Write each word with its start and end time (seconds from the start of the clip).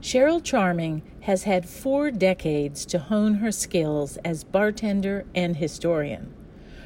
Cheryl 0.00 0.42
Charming 0.42 1.02
has 1.20 1.42
had 1.42 1.68
four 1.68 2.10
decades 2.10 2.86
to 2.86 2.98
hone 2.98 3.34
her 3.34 3.52
skills 3.52 4.16
as 4.24 4.44
bartender 4.44 5.26
and 5.34 5.56
historian. 5.56 6.32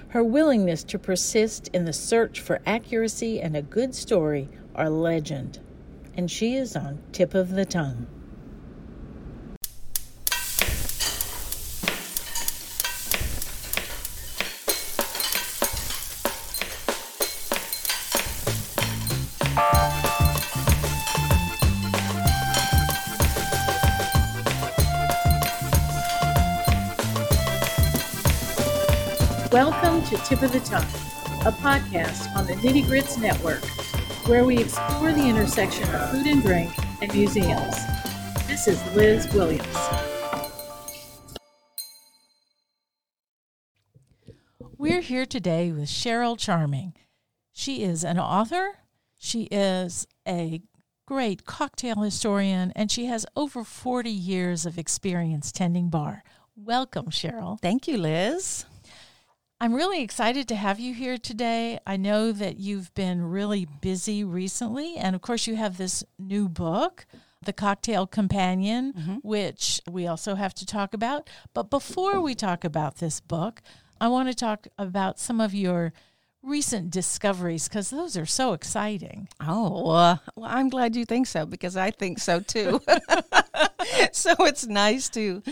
Her 0.08 0.24
willingness 0.24 0.82
to 0.84 0.98
persist 0.98 1.68
in 1.68 1.84
the 1.84 1.92
search 1.92 2.40
for 2.40 2.60
accuracy 2.66 3.40
and 3.40 3.56
a 3.56 3.62
good 3.62 3.94
story 3.94 4.48
are 4.74 4.90
legend, 4.90 5.60
and 6.16 6.28
she 6.28 6.56
is 6.56 6.74
on 6.74 6.98
tip 7.12 7.34
of 7.34 7.50
the 7.50 7.64
tongue. 7.64 8.08
Tip 30.24 30.40
of 30.40 30.52
the 30.52 30.60
Tongue, 30.60 30.82
a 31.46 31.52
podcast 31.52 32.34
on 32.34 32.46
the 32.46 32.54
Nitty 32.54 32.86
Grits 32.86 33.18
Network, 33.18 33.62
where 34.26 34.46
we 34.46 34.56
explore 34.56 35.12
the 35.12 35.22
intersection 35.22 35.84
of 35.94 36.10
food 36.12 36.26
and 36.26 36.40
drink 36.40 36.70
and 37.02 37.12
museums. 37.12 37.74
This 38.46 38.66
is 38.66 38.82
Liz 38.94 39.30
Williams. 39.34 39.76
We're 44.78 45.02
here 45.02 45.26
today 45.26 45.70
with 45.72 45.90
Cheryl 45.90 46.38
Charming. 46.38 46.94
She 47.52 47.82
is 47.82 48.02
an 48.02 48.18
author, 48.18 48.78
she 49.18 49.42
is 49.50 50.06
a 50.26 50.62
great 51.06 51.44
cocktail 51.44 51.96
historian, 51.96 52.72
and 52.74 52.90
she 52.90 53.04
has 53.04 53.26
over 53.36 53.62
40 53.62 54.10
years 54.10 54.64
of 54.64 54.78
experience 54.78 55.52
tending 55.52 55.90
bar. 55.90 56.22
Welcome, 56.56 57.10
Cheryl. 57.10 57.60
Thank 57.60 57.86
you, 57.86 57.98
Liz. 57.98 58.64
I'm 59.60 59.74
really 59.74 60.02
excited 60.02 60.48
to 60.48 60.56
have 60.56 60.80
you 60.80 60.92
here 60.94 61.16
today. 61.16 61.78
I 61.86 61.96
know 61.96 62.32
that 62.32 62.58
you've 62.58 62.92
been 62.94 63.22
really 63.22 63.66
busy 63.80 64.24
recently, 64.24 64.96
and 64.96 65.14
of 65.14 65.22
course, 65.22 65.46
you 65.46 65.56
have 65.56 65.78
this 65.78 66.04
new 66.18 66.48
book, 66.48 67.06
The 67.42 67.52
Cocktail 67.52 68.06
Companion, 68.06 68.92
mm-hmm. 68.92 69.14
which 69.22 69.80
we 69.88 70.06
also 70.06 70.34
have 70.34 70.54
to 70.54 70.66
talk 70.66 70.92
about. 70.92 71.30
But 71.54 71.70
before 71.70 72.20
we 72.20 72.34
talk 72.34 72.64
about 72.64 72.96
this 72.96 73.20
book, 73.20 73.62
I 74.00 74.08
want 74.08 74.28
to 74.28 74.34
talk 74.34 74.66
about 74.76 75.20
some 75.20 75.40
of 75.40 75.54
your 75.54 75.92
recent 76.42 76.90
discoveries 76.90 77.68
because 77.68 77.90
those 77.90 78.16
are 78.16 78.26
so 78.26 78.52
exciting. 78.52 79.28
Oh, 79.40 79.90
uh, 79.90 80.16
well, 80.36 80.50
I'm 80.50 80.68
glad 80.68 80.96
you 80.96 81.04
think 81.04 81.26
so 81.26 81.46
because 81.46 81.76
I 81.76 81.90
think 81.90 82.18
so 82.18 82.40
too. 82.40 82.80
so 84.12 84.34
it's 84.40 84.66
nice 84.66 85.08
to 85.10 85.42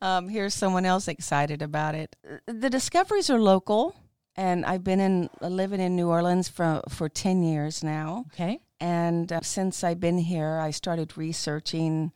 um, 0.00 0.28
hear 0.28 0.50
someone 0.50 0.84
else 0.84 1.08
excited 1.08 1.62
about 1.62 1.94
it. 1.94 2.16
The 2.46 2.70
discoveries 2.70 3.30
are 3.30 3.40
local, 3.40 3.94
and 4.36 4.64
I've 4.64 4.84
been 4.84 5.00
in 5.00 5.30
living 5.40 5.80
in 5.80 5.96
New 5.96 6.08
Orleans 6.08 6.48
for 6.48 6.82
for 6.88 7.08
ten 7.08 7.42
years 7.42 7.82
now. 7.82 8.24
Okay, 8.32 8.60
and 8.80 9.32
uh, 9.32 9.40
since 9.42 9.84
I've 9.84 10.00
been 10.00 10.18
here, 10.18 10.58
I 10.58 10.70
started 10.70 11.16
researching 11.16 12.12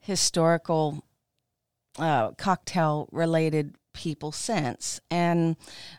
historical 0.00 1.04
uh, 1.98 2.32
cocktail 2.32 3.08
related 3.12 3.76
people 3.92 4.32
since. 4.32 5.00
And 5.10 5.56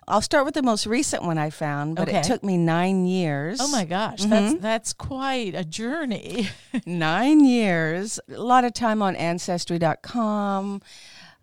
I'll 0.07 0.21
start 0.21 0.45
with 0.45 0.53
the 0.53 0.63
most 0.63 0.85
recent 0.85 1.23
one 1.23 1.37
I 1.37 1.49
found, 1.49 1.95
but 1.95 2.09
okay. 2.09 2.19
it 2.19 2.23
took 2.23 2.43
me 2.43 2.57
nine 2.57 3.05
years. 3.05 3.59
Oh 3.61 3.67
my 3.69 3.85
gosh, 3.85 4.21
mm-hmm. 4.21 4.29
that's 4.29 4.53
that's 4.61 4.93
quite 4.93 5.55
a 5.55 5.63
journey. 5.63 6.49
nine 6.85 7.45
years. 7.45 8.19
A 8.29 8.41
lot 8.41 8.65
of 8.65 8.73
time 8.73 9.01
on 9.01 9.15
ancestry.com. 9.15 10.81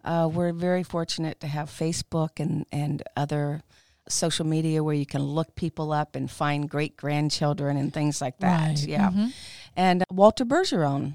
Uh, 0.03 0.29
we're 0.33 0.53
very 0.53 0.83
fortunate 0.83 1.41
to 1.41 1.47
have 1.47 1.69
Facebook 1.69 2.41
and, 2.41 2.65
and 2.73 3.03
other 3.17 3.63
social 4.09 4.47
media 4.47 4.83
where 4.83 4.95
you 4.95 5.07
can 5.07 5.23
look 5.23 5.55
people 5.55 5.93
up 5.93 6.17
and 6.17 6.31
find 6.31 6.69
great 6.69 6.97
grandchildren 6.97 7.77
and 7.77 7.93
things 7.93 8.21
like 8.21 8.39
that. 8.39 8.69
Right. 8.69 8.87
Yeah. 8.87 9.11
Mm-hmm. 9.11 9.27
And 9.77 10.05
Walter 10.11 10.45
Bergeron, 10.45 11.15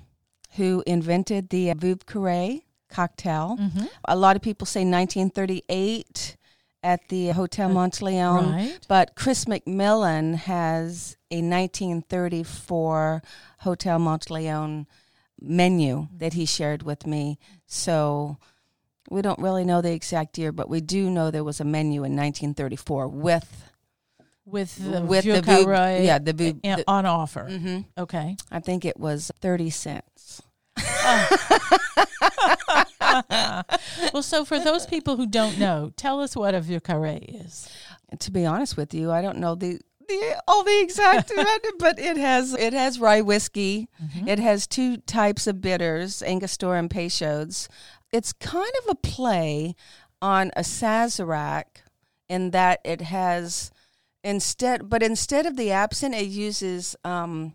who 0.55 0.83
invented 0.85 1.49
the 1.49 1.73
Vieux 1.73 1.97
Carré 1.97 2.61
cocktail. 2.89 3.57
Mm-hmm. 3.59 3.85
A 4.05 4.15
lot 4.15 4.35
of 4.35 4.41
people 4.41 4.65
say 4.65 4.81
1938 4.81 6.37
at 6.83 7.07
the 7.09 7.29
Hotel 7.29 7.69
Monteleone, 7.69 8.51
right. 8.51 8.79
but 8.87 9.15
Chris 9.15 9.45
McMillian 9.45 10.35
has 10.35 11.17
a 11.31 11.41
1934 11.41 13.23
Hotel 13.59 13.99
Monteleone 13.99 14.85
menu 15.41 16.07
that 16.17 16.33
he 16.33 16.45
shared 16.45 16.83
with 16.83 17.07
me. 17.07 17.39
So 17.65 18.37
we 19.09 19.21
don't 19.21 19.39
really 19.39 19.65
know 19.65 19.81
the 19.81 19.91
exact 19.91 20.37
year, 20.37 20.51
but 20.51 20.69
we 20.69 20.81
do 20.81 21.09
know 21.09 21.31
there 21.31 21.43
was 21.43 21.59
a 21.59 21.65
menu 21.65 22.03
in 22.03 22.15
1934 22.15 23.07
with 23.07 23.71
with 24.45 24.75
the 24.77 25.01
with 25.01 25.25
the 25.25 25.99
yeah 26.03 26.19
the 26.19 26.33
boob 26.33 26.61
the, 26.61 26.83
on 26.87 27.05
offer. 27.05 27.47
Mm-hmm. 27.49 27.79
Okay, 27.97 28.37
I 28.51 28.59
think 28.59 28.85
it 28.85 28.99
was 28.99 29.31
thirty 29.41 29.69
cents. 29.69 30.41
well, 34.13 34.21
so 34.21 34.45
for 34.45 34.59
those 34.59 34.85
people 34.85 35.15
who 35.15 35.25
don't 35.25 35.57
know, 35.57 35.91
tell 35.95 36.19
us 36.19 36.35
what 36.35 36.53
a 36.53 36.61
vieux 36.61 36.79
carré 36.79 37.45
is. 37.45 37.69
To 38.19 38.31
be 38.31 38.45
honest 38.45 38.77
with 38.77 38.93
you, 38.93 39.11
I 39.11 39.21
don't 39.21 39.37
know 39.37 39.55
the 39.55 39.79
the, 40.07 40.41
all 40.47 40.63
the 40.63 40.81
exact, 40.81 41.31
but 41.79 41.99
it 41.99 42.17
has 42.17 42.53
it 42.53 42.73
has 42.73 42.99
rye 42.99 43.21
whiskey. 43.21 43.89
Mm-hmm. 44.01 44.27
It 44.27 44.39
has 44.39 44.67
two 44.67 44.97
types 44.97 45.47
of 45.47 45.61
bitters, 45.61 46.21
Angostura 46.21 46.79
and 46.79 46.89
Peychaud's. 46.89 47.69
It's 48.11 48.33
kind 48.33 48.71
of 48.83 48.91
a 48.91 48.95
play 48.95 49.75
on 50.21 50.51
a 50.55 50.61
Sazerac 50.61 51.81
in 52.29 52.51
that 52.51 52.79
it 52.83 53.01
has 53.01 53.71
instead, 54.23 54.89
but 54.89 55.03
instead 55.03 55.45
of 55.45 55.55
the 55.55 55.71
absinthe, 55.71 56.15
it 56.15 56.27
uses 56.27 56.95
um, 57.03 57.53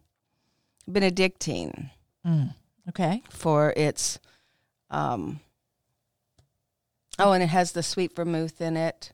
Benedictine. 0.87 1.91
Mm. 2.26 2.54
Okay. 2.88 3.22
For 3.30 3.72
its, 3.76 4.18
um, 4.91 5.41
oh, 7.18 7.32
and 7.32 7.42
it 7.42 7.48
has 7.48 7.72
the 7.72 7.82
sweet 7.82 8.14
vermouth 8.14 8.60
in 8.60 8.76
it. 8.76 9.12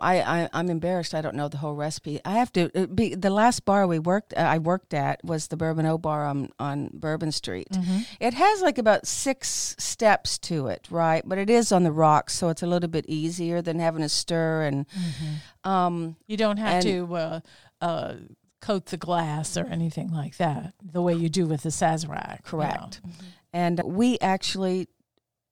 I, 0.00 0.48
I 0.52 0.60
am 0.60 0.70
embarrassed. 0.70 1.14
I 1.14 1.20
don't 1.20 1.36
know 1.36 1.48
the 1.48 1.58
whole 1.58 1.74
recipe. 1.74 2.20
I 2.24 2.32
have 2.32 2.52
to 2.54 2.86
be 2.86 3.14
the 3.14 3.30
last 3.30 3.64
bar 3.66 3.86
we 3.86 3.98
worked. 3.98 4.32
Uh, 4.34 4.40
I 4.40 4.58
worked 4.58 4.94
at 4.94 5.22
was 5.22 5.48
the 5.48 5.56
Bourbon 5.56 5.84
O 5.84 5.98
Bar 5.98 6.26
on 6.26 6.48
on 6.58 6.90
Bourbon 6.94 7.32
Street. 7.32 7.68
Mm-hmm. 7.70 7.98
It 8.18 8.34
has 8.34 8.62
like 8.62 8.78
about 8.78 9.06
six 9.06 9.76
steps 9.78 10.38
to 10.38 10.68
it, 10.68 10.88
right? 10.90 11.22
But 11.26 11.38
it 11.38 11.50
is 11.50 11.70
on 11.70 11.82
the 11.82 11.92
rocks, 11.92 12.32
so 12.32 12.48
it's 12.48 12.62
a 12.62 12.66
little 12.66 12.88
bit 12.88 13.04
easier 13.08 13.60
than 13.60 13.78
having 13.78 14.02
to 14.02 14.08
stir 14.08 14.62
and. 14.62 14.88
Mm-hmm. 14.88 15.70
Um, 15.70 16.16
you 16.26 16.38
don't 16.38 16.56
have 16.56 16.82
to 16.84 17.14
uh, 17.14 17.40
uh, 17.82 18.14
coat 18.60 18.86
the 18.86 18.96
glass 18.96 19.56
or 19.56 19.64
anything 19.66 20.12
like 20.12 20.36
that, 20.36 20.74
the 20.82 21.02
way 21.02 21.14
you 21.14 21.28
do 21.28 21.46
with 21.46 21.62
the 21.62 21.70
Sazerac. 21.70 22.44
Correct. 22.44 23.00
You 23.02 23.10
know? 23.10 23.14
mm-hmm. 23.14 23.26
And 23.52 23.82
we 23.84 24.18
actually, 24.20 24.88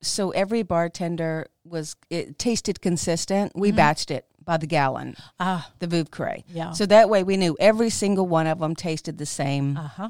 so 0.02 0.30
every 0.30 0.62
bartender 0.62 1.48
was, 1.64 1.96
it 2.10 2.38
tasted 2.38 2.80
consistent. 2.80 3.52
We 3.54 3.70
mm-hmm. 3.70 3.80
batched 3.80 4.10
it 4.10 4.26
by 4.44 4.56
the 4.56 4.66
gallon. 4.66 5.16
Ah. 5.38 5.70
The 5.78 5.86
Vieux 5.86 6.04
Carré. 6.04 6.44
Yeah. 6.48 6.72
So 6.72 6.86
that 6.86 7.10
way 7.10 7.22
we 7.22 7.36
knew 7.36 7.56
every 7.60 7.90
single 7.90 8.26
one 8.26 8.46
of 8.46 8.60
them 8.60 8.74
tasted 8.74 9.18
the 9.18 9.26
same. 9.26 9.76
Uh-huh. 9.76 10.08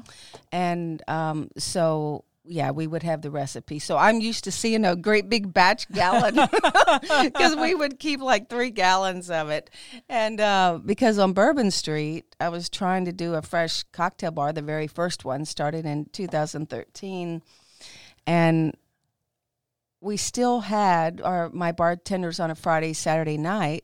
And 0.51 1.01
um, 1.07 1.49
so 1.57 2.23
yeah, 2.49 2.71
we 2.71 2.87
would 2.87 3.03
have 3.03 3.21
the 3.21 3.29
recipe. 3.29 3.77
So 3.77 3.95
I'm 3.95 4.19
used 4.21 4.43
to 4.45 4.51
seeing 4.51 4.83
a 4.83 4.95
great 4.95 5.29
big 5.29 5.53
batch 5.53 5.87
gallon 5.91 6.35
because 7.23 7.55
we 7.55 7.75
would 7.75 7.99
keep 7.99 8.21
like 8.21 8.49
three 8.49 8.71
gallons 8.71 9.29
of 9.29 9.49
it. 9.49 9.69
And 10.09 10.41
uh, 10.41 10.79
because 10.83 11.19
on 11.19 11.33
Bourbon 11.33 11.69
Street, 11.69 12.35
I 12.39 12.49
was 12.49 12.67
trying 12.67 13.05
to 13.05 13.13
do 13.13 13.35
a 13.35 13.43
fresh 13.43 13.83
cocktail 13.91 14.31
bar. 14.31 14.51
The 14.51 14.63
very 14.63 14.87
first 14.87 15.23
one 15.23 15.45
started 15.45 15.85
in 15.85 16.05
2013, 16.05 17.43
and 18.25 18.77
we 20.01 20.17
still 20.17 20.61
had 20.61 21.21
our 21.21 21.49
my 21.49 21.71
bartenders 21.71 22.39
on 22.39 22.49
a 22.49 22.55
Friday, 22.55 22.93
Saturday 22.93 23.37
night. 23.37 23.83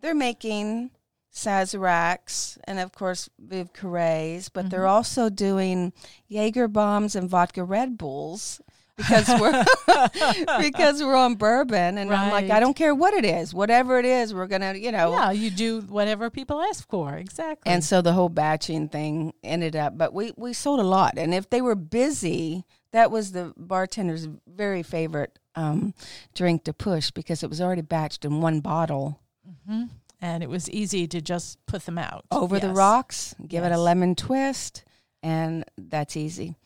They're 0.00 0.14
making 0.14 0.92
Sazeracs 1.38 2.58
and 2.64 2.80
of 2.80 2.90
course 2.92 3.30
Vieux 3.38 3.66
Carrés, 3.66 4.50
but 4.52 4.62
mm-hmm. 4.62 4.70
they're 4.70 4.88
also 4.88 5.30
doing 5.30 5.92
Jaeger 6.26 6.66
bombs 6.66 7.14
and 7.14 7.30
vodka 7.30 7.62
Red 7.62 7.96
Bulls 7.96 8.60
because 8.96 9.28
we're 9.40 9.64
because 10.60 11.00
we're 11.00 11.14
on 11.14 11.36
bourbon 11.36 11.96
and 11.96 12.10
right. 12.10 12.18
I'm 12.18 12.32
like 12.32 12.50
I 12.50 12.58
don't 12.58 12.74
care 12.74 12.92
what 12.92 13.14
it 13.14 13.24
is, 13.24 13.54
whatever 13.54 14.00
it 14.00 14.04
is, 14.04 14.34
we're 14.34 14.48
gonna 14.48 14.74
you 14.74 14.90
know 14.90 15.12
yeah 15.12 15.30
you 15.30 15.50
do 15.50 15.82
whatever 15.82 16.28
people 16.28 16.60
ask 16.60 16.88
for 16.90 17.14
exactly. 17.14 17.70
And 17.70 17.84
so 17.84 18.02
the 18.02 18.14
whole 18.14 18.28
batching 18.28 18.88
thing 18.88 19.32
ended 19.44 19.76
up, 19.76 19.96
but 19.96 20.12
we 20.12 20.32
we 20.36 20.52
sold 20.52 20.80
a 20.80 20.84
lot, 20.84 21.18
and 21.18 21.32
if 21.32 21.48
they 21.50 21.60
were 21.60 21.76
busy, 21.76 22.64
that 22.90 23.12
was 23.12 23.30
the 23.30 23.54
bartender's 23.56 24.26
very 24.44 24.82
favorite 24.82 25.38
um, 25.54 25.94
drink 26.34 26.64
to 26.64 26.72
push 26.72 27.12
because 27.12 27.44
it 27.44 27.48
was 27.48 27.60
already 27.60 27.82
batched 27.82 28.24
in 28.24 28.40
one 28.40 28.58
bottle. 28.58 29.20
Mm-hmm 29.48 29.84
and 30.20 30.42
it 30.42 30.48
was 30.48 30.68
easy 30.70 31.06
to 31.08 31.20
just 31.20 31.64
put 31.66 31.84
them 31.86 31.98
out 31.98 32.24
over 32.30 32.56
yes. 32.56 32.64
the 32.64 32.72
rocks. 32.72 33.34
Give 33.46 33.62
yes. 33.62 33.72
it 33.72 33.74
a 33.74 33.78
lemon 33.80 34.14
twist, 34.14 34.84
and 35.22 35.64
that's 35.76 36.16
easy. 36.16 36.56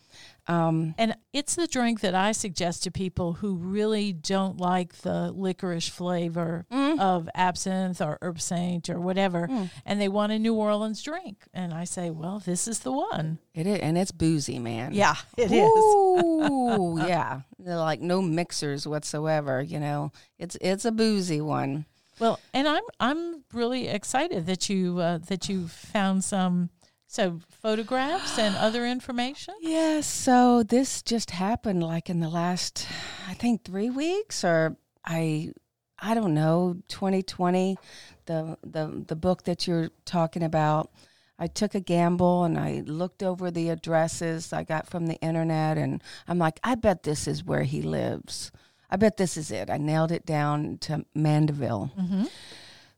Um, 0.48 0.94
And 0.98 1.16
it's 1.32 1.54
the 1.54 1.68
drink 1.68 2.00
that 2.00 2.16
I 2.16 2.32
suggest 2.32 2.82
to 2.82 2.90
people 2.90 3.34
who 3.34 3.54
really 3.54 4.12
don't 4.12 4.58
like 4.58 4.92
the 4.98 5.30
licorice 5.30 5.86
flavor 5.88 6.66
Mm. 6.70 6.98
of 7.00 7.28
absinthe 7.34 8.00
or 8.02 8.18
Herbsaint 8.20 8.90
or 8.90 9.00
whatever, 9.00 9.48
and 9.86 10.00
they 10.00 10.08
want 10.08 10.32
a 10.32 10.38
New 10.40 10.54
Orleans 10.54 11.00
drink. 11.00 11.44
And 11.54 11.72
I 11.72 11.84
say, 11.84 12.10
well, 12.10 12.40
this 12.44 12.66
is 12.66 12.80
the 12.80 12.90
one. 12.90 13.38
it 13.54 13.66
is, 13.68 13.78
and 13.78 13.96
it's 13.96 14.10
boozy, 14.10 14.58
man. 14.58 14.92
Yeah, 14.92 15.14
it 15.36 15.52
is. 15.52 15.62
Ooh, 15.62 16.98
yeah. 17.06 17.42
They're 17.60 17.76
like 17.76 18.00
no 18.00 18.20
mixers 18.20 18.86
whatsoever. 18.86 19.62
You 19.62 19.78
know, 19.78 20.10
it's 20.40 20.56
it's 20.60 20.84
a 20.84 20.92
boozy 20.92 21.40
one. 21.40 21.86
Well, 22.22 22.38
and 22.54 22.68
I'm 22.68 22.84
I'm 23.00 23.42
really 23.52 23.88
excited 23.88 24.46
that 24.46 24.68
you 24.68 25.00
uh, 25.00 25.18
that 25.26 25.48
you 25.48 25.66
found 25.66 26.22
some 26.22 26.70
so 27.08 27.40
photographs 27.50 28.38
and 28.38 28.54
other 28.54 28.86
information. 28.96 29.54
Yes. 29.60 30.06
So 30.06 30.62
this 30.62 31.02
just 31.02 31.32
happened 31.32 31.82
like 31.82 32.08
in 32.08 32.20
the 32.20 32.28
last, 32.28 32.86
I 33.28 33.34
think, 33.34 33.64
three 33.64 33.90
weeks, 33.90 34.44
or 34.44 34.76
I, 35.04 35.52
I 35.98 36.14
don't 36.14 36.32
know, 36.32 36.76
2020, 36.86 37.76
the 38.26 38.56
the 38.62 39.04
the 39.04 39.16
book 39.16 39.42
that 39.42 39.66
you're 39.66 39.90
talking 40.04 40.44
about. 40.44 40.92
I 41.40 41.48
took 41.48 41.74
a 41.74 41.80
gamble 41.80 42.44
and 42.44 42.56
I 42.56 42.84
looked 42.86 43.24
over 43.24 43.50
the 43.50 43.70
addresses 43.70 44.52
I 44.52 44.62
got 44.62 44.86
from 44.86 45.08
the 45.08 45.16
internet, 45.16 45.76
and 45.76 46.00
I'm 46.28 46.38
like, 46.38 46.60
I 46.62 46.76
bet 46.76 47.02
this 47.02 47.26
is 47.26 47.42
where 47.42 47.64
he 47.64 47.82
lives. 47.82 48.52
I 48.92 48.96
bet 48.96 49.16
this 49.16 49.36
is 49.38 49.50
it. 49.50 49.70
I 49.70 49.78
nailed 49.78 50.12
it 50.12 50.26
down 50.26 50.76
to 50.82 51.04
Mandeville. 51.14 51.90
Mm-hmm. 51.98 52.24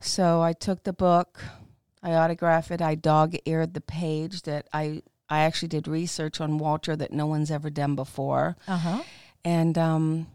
So 0.00 0.42
I 0.42 0.52
took 0.52 0.82
the 0.82 0.92
book, 0.92 1.40
I 2.02 2.12
autographed 2.14 2.70
it, 2.72 2.82
I 2.82 2.96
dog 2.96 3.36
eared 3.46 3.72
the 3.74 3.80
page 3.80 4.42
that 4.42 4.66
I 4.72 5.02
I 5.30 5.40
actually 5.40 5.68
did 5.68 5.86
research 5.88 6.40
on 6.40 6.58
Walter 6.58 6.94
that 6.96 7.12
no 7.12 7.26
one's 7.26 7.50
ever 7.50 7.70
done 7.70 7.94
before, 7.94 8.56
Uh 8.68 8.76
huh. 8.76 9.02
and 9.44 9.78
um, 9.78 10.26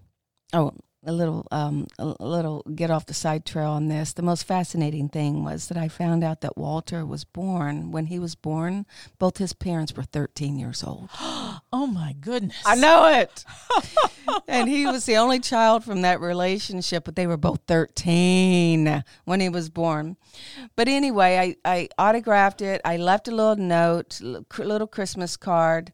oh, 0.53 0.71
a 1.05 1.13
little 1.13 1.47
um, 1.51 1.87
a 1.97 2.13
little 2.19 2.61
get 2.75 2.91
off 2.91 3.05
the 3.05 3.13
side 3.13 3.45
trail 3.45 3.71
on 3.71 3.87
this. 3.87 4.13
The 4.13 4.21
most 4.21 4.43
fascinating 4.43 5.07
thing 5.07 5.43
was 5.43 5.67
that 5.67 5.77
I 5.77 5.87
found 5.87 6.23
out 6.23 6.41
that 6.41 6.57
Walter 6.57 7.05
was 7.05 7.23
born 7.23 7.91
when 7.91 8.07
he 8.07 8.19
was 8.19 8.35
born. 8.35 8.85
Both 9.17 9.37
his 9.37 9.53
parents 9.53 9.95
were 9.95 10.03
13 10.03 10.59
years 10.59 10.83
old. 10.83 11.09
Oh 11.71 11.85
my 11.85 12.13
goodness. 12.19 12.63
I 12.65 12.75
know 12.75 13.05
it. 13.07 13.43
and 14.47 14.67
he 14.67 14.87
was 14.87 15.05
the 15.05 15.17
only 15.17 15.39
child 15.39 15.83
from 15.83 16.01
that 16.01 16.19
relationship, 16.19 17.03
but 17.03 17.15
they 17.15 17.27
were 17.27 17.37
both 17.37 17.59
13 17.67 19.03
when 19.25 19.39
he 19.39 19.49
was 19.49 19.69
born. 19.69 20.17
But 20.75 20.87
anyway, 20.87 21.57
I, 21.63 21.71
I 21.71 21.89
autographed 21.99 22.61
it. 22.61 22.81
I 22.83 22.97
left 22.97 23.27
a 23.27 23.31
little 23.31 23.55
note, 23.55 24.19
little 24.21 24.87
Christmas 24.87 25.37
card, 25.37 25.91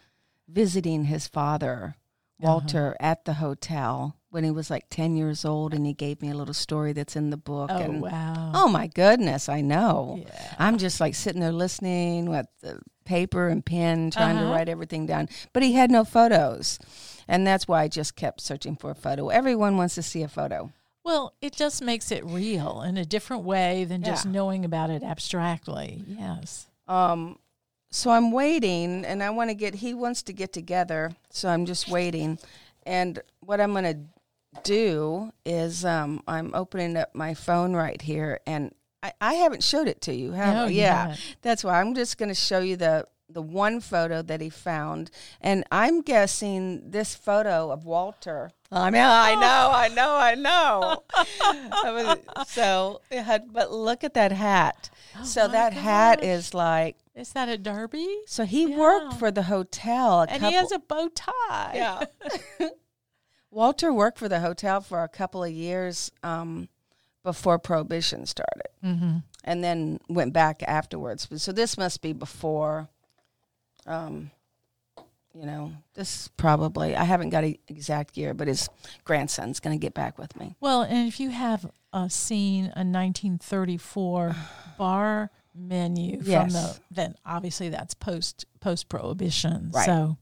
visiting 0.47 1.05
his 1.05 1.27
father, 1.27 1.95
Walter, 2.39 2.95
at 2.99 3.25
the 3.25 3.33
hotel 3.35 4.15
when 4.35 4.43
he 4.43 4.51
was 4.51 4.69
like 4.69 4.85
10 4.89 5.15
years 5.15 5.45
old, 5.45 5.73
and 5.73 5.85
he 5.85 5.93
gave 5.93 6.21
me 6.21 6.29
a 6.29 6.35
little 6.35 6.53
story 6.53 6.91
that's 6.91 7.15
in 7.15 7.29
the 7.29 7.37
book. 7.37 7.69
Oh 7.71 7.77
and 7.77 8.01
wow. 8.01 8.51
oh 8.53 8.67
my 8.67 8.87
goodness, 8.87 9.47
I 9.47 9.61
know. 9.61 10.19
Yeah. 10.27 10.55
I'm 10.59 10.77
just 10.77 10.99
like 10.99 11.15
sitting 11.15 11.39
there 11.39 11.53
listening 11.53 12.29
with 12.29 12.45
the 12.61 12.81
paper 13.05 13.47
and 13.47 13.65
pen, 13.65 14.11
trying 14.11 14.35
to 14.35 14.41
Uh-huh. 14.43 14.51
write 14.53 14.67
everything 14.67 15.05
down. 15.05 15.29
But 15.53 15.63
he 15.63 15.71
had 15.73 15.89
no 15.89 16.03
photos. 16.03 16.79
And 17.29 17.47
that's 17.47 17.65
why 17.67 17.81
I 17.83 17.87
just 17.87 18.15
kept 18.17 18.41
searching 18.41 18.75
for 18.75 18.91
a 18.91 18.95
photo. 18.95 19.29
Everyone 19.29 19.77
wants 19.77 19.95
to 19.95 20.03
see 20.03 20.21
a 20.21 20.27
photo. 20.27 20.71
Well, 21.05 21.33
it 21.41 21.53
just 21.53 21.81
makes 21.81 22.11
it 22.11 22.25
real 22.25 22.81
in 22.81 22.97
a 22.97 23.05
different 23.05 23.43
way 23.43 23.85
than 23.85 24.03
just 24.03 24.25
Yeah. 24.25 24.31
knowing 24.31 24.65
about 24.65 24.89
it 24.89 25.01
abstractly. 25.01 26.03
Yes. 26.07 26.67
Um, 26.89 27.39
so 27.89 28.11
I'm 28.11 28.31
waiting, 28.33 29.05
and 29.05 29.23
I 29.23 29.29
want 29.29 29.49
to 29.49 29.53
get. 29.53 29.75
He 29.75 29.93
wants 29.93 30.23
to 30.23 30.33
get 30.33 30.51
together, 30.51 31.11
so 31.29 31.47
I'm 31.47 31.65
just 31.65 31.87
waiting. 31.87 32.37
And 32.85 33.19
what 33.39 33.61
I'm 33.61 33.71
going 33.71 33.85
to 33.85 33.99
do 34.63 35.31
is, 35.45 35.83
um, 35.85 36.21
I'm 36.27 36.53
opening 36.55 36.97
up 36.97 37.13
my 37.13 37.33
phone 37.33 37.73
right 37.73 38.01
here, 38.01 38.39
and 38.47 38.73
I, 39.03 39.13
I 39.21 39.33
haven't 39.35 39.63
showed 39.63 39.87
it 39.87 40.01
to 40.01 40.13
you, 40.13 40.31
have 40.31 40.53
No, 40.55 40.63
I? 40.65 40.67
Yeah, 40.69 40.97
haven't. 41.07 41.35
that's 41.41 41.63
why 41.63 41.79
I'm 41.79 41.93
just 41.95 42.17
going 42.17 42.29
to 42.29 42.35
show 42.35 42.59
you 42.59 42.75
the 42.77 43.07
the 43.27 43.41
one 43.41 43.81
photo 43.81 44.21
that 44.21 44.39
he 44.39 44.49
found, 44.51 45.09
and 45.41 45.63
I'm 45.71 46.01
guessing 46.01 46.91
this 46.91 47.15
photo 47.15 47.71
of 47.71 47.83
Walter. 47.83 48.51
I 48.71 48.91
mean, 48.91 49.01
I 49.01 49.33
know, 49.33 49.71
I 49.73 49.87
know, 49.89 50.15
I 50.15 50.35
know. 50.35 51.03
I 51.41 51.91
was- 51.91 52.47
so, 52.47 53.01
it 53.09 53.23
had- 53.23 53.51
but 53.51 53.71
look 53.73 54.03
at 54.03 54.13
that 54.13 54.31
hat. 54.31 54.91
so 55.23 55.41
Oh 55.43 55.47
my 55.47 55.53
that 55.53 55.73
hat 55.73 56.23
is 56.23 56.53
like 56.53 56.97
Is 57.15 57.33
that 57.33 57.49
a 57.49 57.57
derby? 57.57 58.07
so 58.27 58.45
he 58.45 58.67
Yeah. 58.69 58.77
worked 58.77 59.13
for 59.15 59.31
the 59.31 59.43
hotel. 59.43 60.19
A 60.21 60.27
And 60.27 60.31
couple, 60.41 60.49
he 60.49 60.53
has 60.55 60.71
a 60.71 60.79
bow 60.79 61.09
tie. 61.13 61.71
yeah. 61.73 62.69
Walter 63.55 63.93
worked 63.93 64.17
for 64.19 64.27
the 64.27 64.41
hotel 64.41 64.81
for 64.81 65.01
a 65.01 65.07
couple 65.07 65.41
of 65.41 65.49
years 65.51 66.11
um, 66.23 66.67
before 67.23 67.57
Prohibition 67.57 68.25
started, 68.25 68.67
Mm-hmm. 68.83 69.17
and 69.45 69.63
then 69.63 69.99
went 70.09 70.33
back 70.33 70.61
afterwards. 70.67 71.27
So 71.41 71.51
this 71.53 71.77
must 71.77 72.01
be 72.01 72.11
before. 72.11 72.89
Um, 73.87 74.29
you 75.33 75.45
know, 75.45 75.71
this 75.93 76.27
probably 76.37 76.95
I 76.97 77.03
haven't 77.05 77.29
got 77.29 77.43
an 77.45 77.55
exact 77.69 78.17
year, 78.17 78.33
but 78.33 78.47
his 78.49 78.69
grandson's 79.05 79.59
going 79.61 79.77
to 79.77 79.81
get 79.81 79.93
back 79.93 80.17
with 80.17 80.35
me. 80.37 80.55
Well, 80.59 80.81
and 80.81 81.07
if 81.07 81.19
you 81.21 81.29
have 81.29 81.65
uh, 81.93 82.09
seen 82.09 82.65
a 82.75 82.83
1934 82.83 84.35
bar 84.77 85.31
menu 85.53 86.17
from 86.21 86.29
Yes. 86.29 86.53
the, 86.53 86.79
then 86.91 87.15
obviously 87.25 87.69
that's 87.69 87.93
post 87.93 88.45
post 88.59 88.89
prohibition. 88.89 89.71
Right. 89.73 89.85
So, 89.85 90.17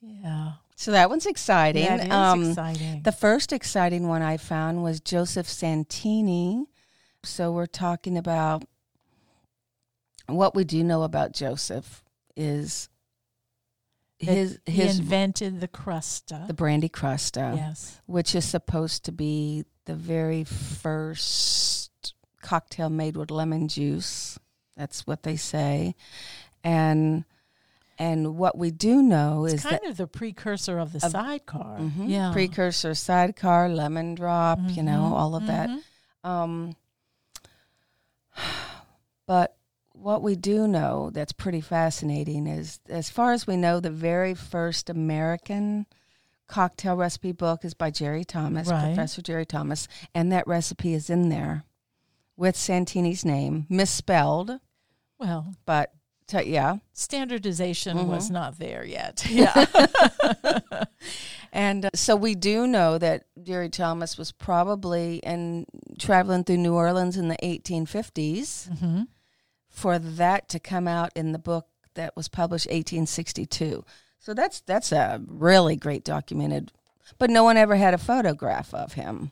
yeah, 0.00 0.52
So 0.80 0.92
that 0.92 1.10
one's 1.10 1.26
exciting. 1.26 1.84
that 1.84 2.06
is 2.06 2.10
Um, 2.10 2.48
exciting. 2.48 3.02
The 3.02 3.12
first 3.12 3.52
exciting 3.52 4.08
one 4.08 4.22
I 4.22 4.38
found 4.38 4.82
was 4.82 4.98
Joseph 4.98 5.46
Santini. 5.46 6.64
So 7.22 7.52
we're 7.52 7.66
talking 7.66 8.16
about 8.16 8.64
what 10.26 10.54
we 10.54 10.64
do 10.64 10.82
know 10.82 11.02
about 11.02 11.32
Joseph 11.32 12.02
is 12.34 12.88
That 14.20 14.32
his 14.32 14.58
he 14.64 14.72
his 14.72 15.00
invented 15.00 15.60
the 15.60 15.68
crusta. 15.68 16.46
the 16.46 16.54
brandy 16.54 16.88
crusta, 16.88 17.56
yes. 17.56 18.00
which 18.06 18.34
is 18.34 18.46
supposed 18.46 19.04
to 19.04 19.12
be 19.12 19.66
the 19.84 19.94
very 19.94 20.44
first 20.44 22.14
cocktail 22.40 22.88
made 22.88 23.18
with 23.18 23.30
lemon 23.30 23.68
juice. 23.68 24.38
That's 24.78 25.06
what 25.06 25.24
they 25.24 25.36
say, 25.36 25.94
and 26.64 27.26
and 28.00 28.36
what 28.38 28.56
we 28.58 28.70
do 28.70 29.02
know 29.02 29.44
It's 29.44 29.54
is 29.56 29.62
kind 29.62 29.78
that 29.84 29.90
of 29.90 29.96
the 29.98 30.06
precursor 30.08 30.78
of 30.78 30.92
the 30.92 31.04
Of- 31.04 31.12
sidecar. 31.12 31.78
Mhm. 31.78 32.08
Yeah. 32.08 32.32
precursor 32.32 32.94
sidecar 32.94 33.68
lemon 33.68 34.14
drop, 34.16 34.58
you 34.70 34.82
know, 34.82 35.14
all 35.14 35.36
of 35.36 35.46
that. 35.46 35.68
mhm. 35.68 35.82
Um, 36.28 36.76
but 39.26 39.56
what 39.92 40.22
we 40.22 40.34
do 40.34 40.66
know 40.66 41.10
that's 41.12 41.32
pretty 41.32 41.60
fascinating 41.60 42.46
is, 42.46 42.80
as 42.88 43.10
far 43.10 43.32
as 43.32 43.46
we 43.46 43.56
know, 43.56 43.80
the 43.80 43.90
very 43.90 44.34
first 44.34 44.88
American 44.88 45.86
cocktail 46.48 46.96
recipe 46.96 47.32
book 47.32 47.64
is 47.64 47.74
by 47.74 47.90
Jerry 47.90 48.24
Thomas, 48.24 48.68
Right. 48.68 48.86
Professor 48.94 49.22
Jerry 49.22 49.46
Thomas, 49.46 49.86
and 50.14 50.32
that 50.32 50.46
recipe 50.46 50.94
is 50.94 51.10
in 51.10 51.28
there 51.28 51.64
with 52.36 52.56
Santini's 52.56 53.24
name, 53.24 53.66
misspelled, 53.68 54.58
Well, 55.18 55.54
but 55.66 55.92
t- 56.30 56.50
yeah. 56.50 56.76
standardization 56.92 57.96
Mhm. 57.96 58.06
was 58.06 58.30
not 58.30 58.58
there 58.58 58.84
yet. 58.84 59.26
Yeah. 59.30 59.66
And 61.52 61.86
uh, 61.86 61.90
so 61.94 62.14
we 62.14 62.36
do 62.36 62.68
know 62.68 62.96
that 62.98 63.24
Jerry 63.42 63.68
Thomas 63.70 64.16
was 64.16 64.30
probably 64.30 65.16
in 65.16 65.66
traveling 65.98 66.44
through 66.44 66.58
New 66.58 66.74
Orleans 66.74 67.16
in 67.16 67.26
the 67.28 67.36
1850s 67.42 68.78
hmm 68.78 69.02
for 69.68 69.98
that 70.00 70.48
to 70.48 70.58
come 70.60 70.86
out 70.88 71.10
in 71.16 71.30
the 71.32 71.38
book 71.38 71.66
that 71.94 72.16
was 72.16 72.28
published 72.28 72.66
1862. 72.66 73.84
So 74.18 74.34
that's 74.34 74.60
that's 74.60 74.92
a 74.92 75.20
really 75.26 75.76
great 75.76 76.04
documented, 76.04 76.70
but 77.18 77.30
no 77.30 77.42
one 77.44 77.56
ever 77.56 77.76
had 77.76 77.94
a 77.94 77.98
photograph 77.98 78.72
of 78.74 78.92
him. 78.94 79.30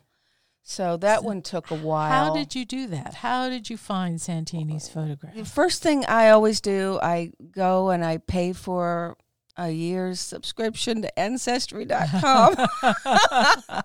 So 0.69 0.97
that 0.97 1.23
one 1.23 1.41
took 1.41 1.71
a 1.71 1.75
while. 1.75 2.11
How 2.11 2.31
did 2.31 2.53
you 2.53 2.63
do 2.63 2.85
that? 2.89 3.15
How 3.15 3.49
did 3.49 3.71
you 3.71 3.75
find 3.75 4.21
Santini's 4.21 4.87
photograph? 4.87 5.33
The 5.33 5.43
first 5.43 5.81
thing 5.81 6.05
I 6.05 6.29
always 6.29 6.61
do, 6.61 6.99
I 7.01 7.31
go 7.51 7.89
and 7.89 8.05
I 8.05 8.19
pay 8.19 8.53
for 8.53 9.17
a 9.59 9.69
year's 9.69 10.19
subscription 10.19 11.01
to 11.01 11.19
ancestry.com. 11.19 12.55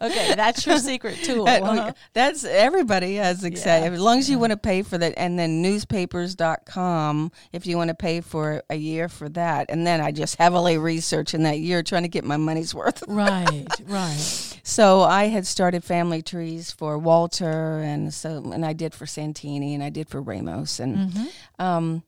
Okay, 0.00 0.34
that's 0.34 0.66
your 0.66 0.78
secret 0.78 1.16
tool. 1.22 1.46
Uh, 1.52 1.74
huh? 1.76 1.92
That's 2.14 2.44
everybody 2.44 3.16
has 3.16 3.40
say. 3.40 3.82
Yeah, 3.82 3.90
As 3.90 4.00
long 4.00 4.18
as 4.18 4.28
you 4.30 4.38
want 4.38 4.50
to 4.52 4.56
pay 4.56 4.82
for 4.82 4.96
that, 4.96 5.14
and 5.16 5.38
then 5.38 5.60
newspapers.com 5.60 7.30
if 7.52 7.66
you 7.66 7.76
want 7.76 7.88
to 7.88 7.94
pay 7.94 8.20
for 8.20 8.62
a 8.70 8.74
year 8.74 9.08
for 9.08 9.28
that. 9.30 9.66
And 9.68 9.86
then 9.86 10.00
I 10.00 10.12
just 10.12 10.36
heavily 10.36 10.78
research 10.78 11.34
in 11.34 11.42
that 11.42 11.58
year 11.58 11.82
trying 11.82 12.02
to 12.02 12.08
get 12.08 12.24
my 12.24 12.36
money's 12.36 12.74
worth. 12.74 13.02
Right, 13.12 13.66
right. 13.84 14.58
So 14.62 15.02
I 15.02 15.24
had 15.24 15.46
started 15.46 15.84
family 15.84 16.22
trees 16.22 16.70
for 16.72 16.96
Walter, 16.98 17.80
and 17.80 18.12
so 18.14 18.50
and 18.52 18.64
I 18.64 18.72
did 18.72 18.94
for 18.94 19.06
Santini, 19.06 19.74
and 19.74 19.82
I 19.84 19.90
did 19.90 20.08
for 20.08 20.22
Ramos, 20.22 20.80
and 20.80 21.12
hmm 21.12 21.24
um, 21.58 22.02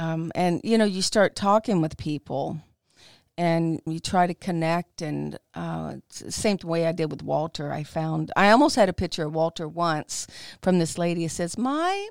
um, 0.00 0.32
and 0.34 0.62
you 0.64 0.78
know, 0.78 0.86
you 0.86 1.02
start 1.02 1.36
talking 1.36 1.82
with 1.82 1.98
people, 1.98 2.58
and 3.36 3.82
you 3.84 4.00
try 4.00 4.26
to 4.26 4.32
connect. 4.32 5.02
And 5.02 5.38
uh, 5.54 5.96
same 6.08 6.56
way 6.64 6.86
I 6.86 6.92
did 6.92 7.10
with 7.10 7.22
Walter. 7.22 7.70
I 7.70 7.82
found 7.82 8.32
I 8.34 8.50
almost 8.50 8.76
had 8.76 8.88
a 8.88 8.94
picture 8.94 9.26
of 9.26 9.34
Walter 9.34 9.68
once 9.68 10.26
from 10.62 10.78
this 10.78 10.96
lady. 10.96 11.26
It 11.26 11.32
says, 11.32 11.58
"My 11.58 12.08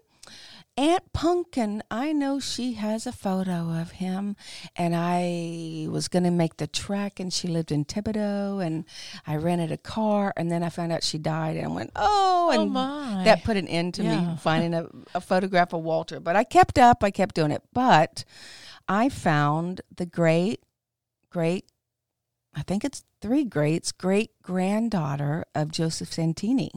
Aunt 0.79 1.12
Pumpkin, 1.12 1.83
I 1.91 2.13
know 2.13 2.39
she 2.39 2.75
has 2.75 3.05
a 3.05 3.12
photo 3.12 3.77
of 3.81 3.91
him, 3.91 4.38
and 4.77 4.95
I 4.95 5.88
was 5.91 6.07
going 6.07 6.24
to 6.24 6.31
make 6.31 6.55
the 6.55 6.67
trek, 6.67 7.19
and 7.19 7.33
she 7.33 7.50
lived 7.50 7.69
in 7.74 7.83
Thibodaux, 7.83 8.65
and 8.65 8.86
I 9.27 9.36
rented 9.36 9.74
a 9.74 9.77
car, 9.77 10.33
and 10.38 10.50
then 10.50 10.63
I 10.63 10.69
found 10.69 10.93
out 10.93 11.03
she 11.03 11.17
died, 11.17 11.57
and 11.57 11.65
I 11.65 11.69
went, 11.69 11.91
oh, 11.98 12.50
Oh 12.53 12.62
and 12.62 12.71
my. 12.71 13.24
that 13.25 13.43
put 13.43 13.57
an 13.57 13.67
end 13.67 13.95
to 13.95 14.03
Yeah. 14.03 14.29
me 14.31 14.38
finding 14.39 14.74
a, 14.74 14.88
a 15.13 15.19
photograph 15.19 15.74
of 15.74 15.81
Walter. 15.83 16.21
But 16.21 16.38
I 16.38 16.45
kept 16.45 16.79
up, 16.79 17.03
I 17.03 17.12
kept 17.12 17.36
doing 17.36 17.51
it. 17.51 17.62
But 17.74 18.24
I 18.88 19.09
found 19.09 19.81
the 19.93 20.05
great, 20.05 20.63
great, 21.29 21.65
I 22.55 22.62
think 22.62 22.86
it's 22.86 23.03
three 23.19 23.43
greats, 23.43 23.91
great 23.91 24.31
granddaughter 24.43 25.43
of 25.53 25.71
Joseph 25.74 26.13
Santini. 26.13 26.71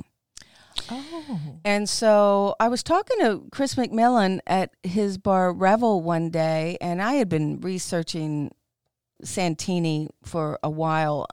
Oh. 0.90 1.40
And 1.64 1.88
so 1.88 2.54
I 2.60 2.68
was 2.68 2.82
talking 2.82 3.18
to 3.20 3.44
Chris 3.52 3.74
McMillian 3.76 4.40
at 4.46 4.70
his 4.82 5.18
bar 5.18 5.52
Revel 5.52 6.02
one 6.02 6.30
day, 6.30 6.76
and 6.80 7.00
I 7.00 7.14
had 7.14 7.28
been 7.28 7.60
researching 7.60 8.50
Santini 9.22 10.08
for 10.24 10.58
a 10.62 10.70
while. 10.70 11.26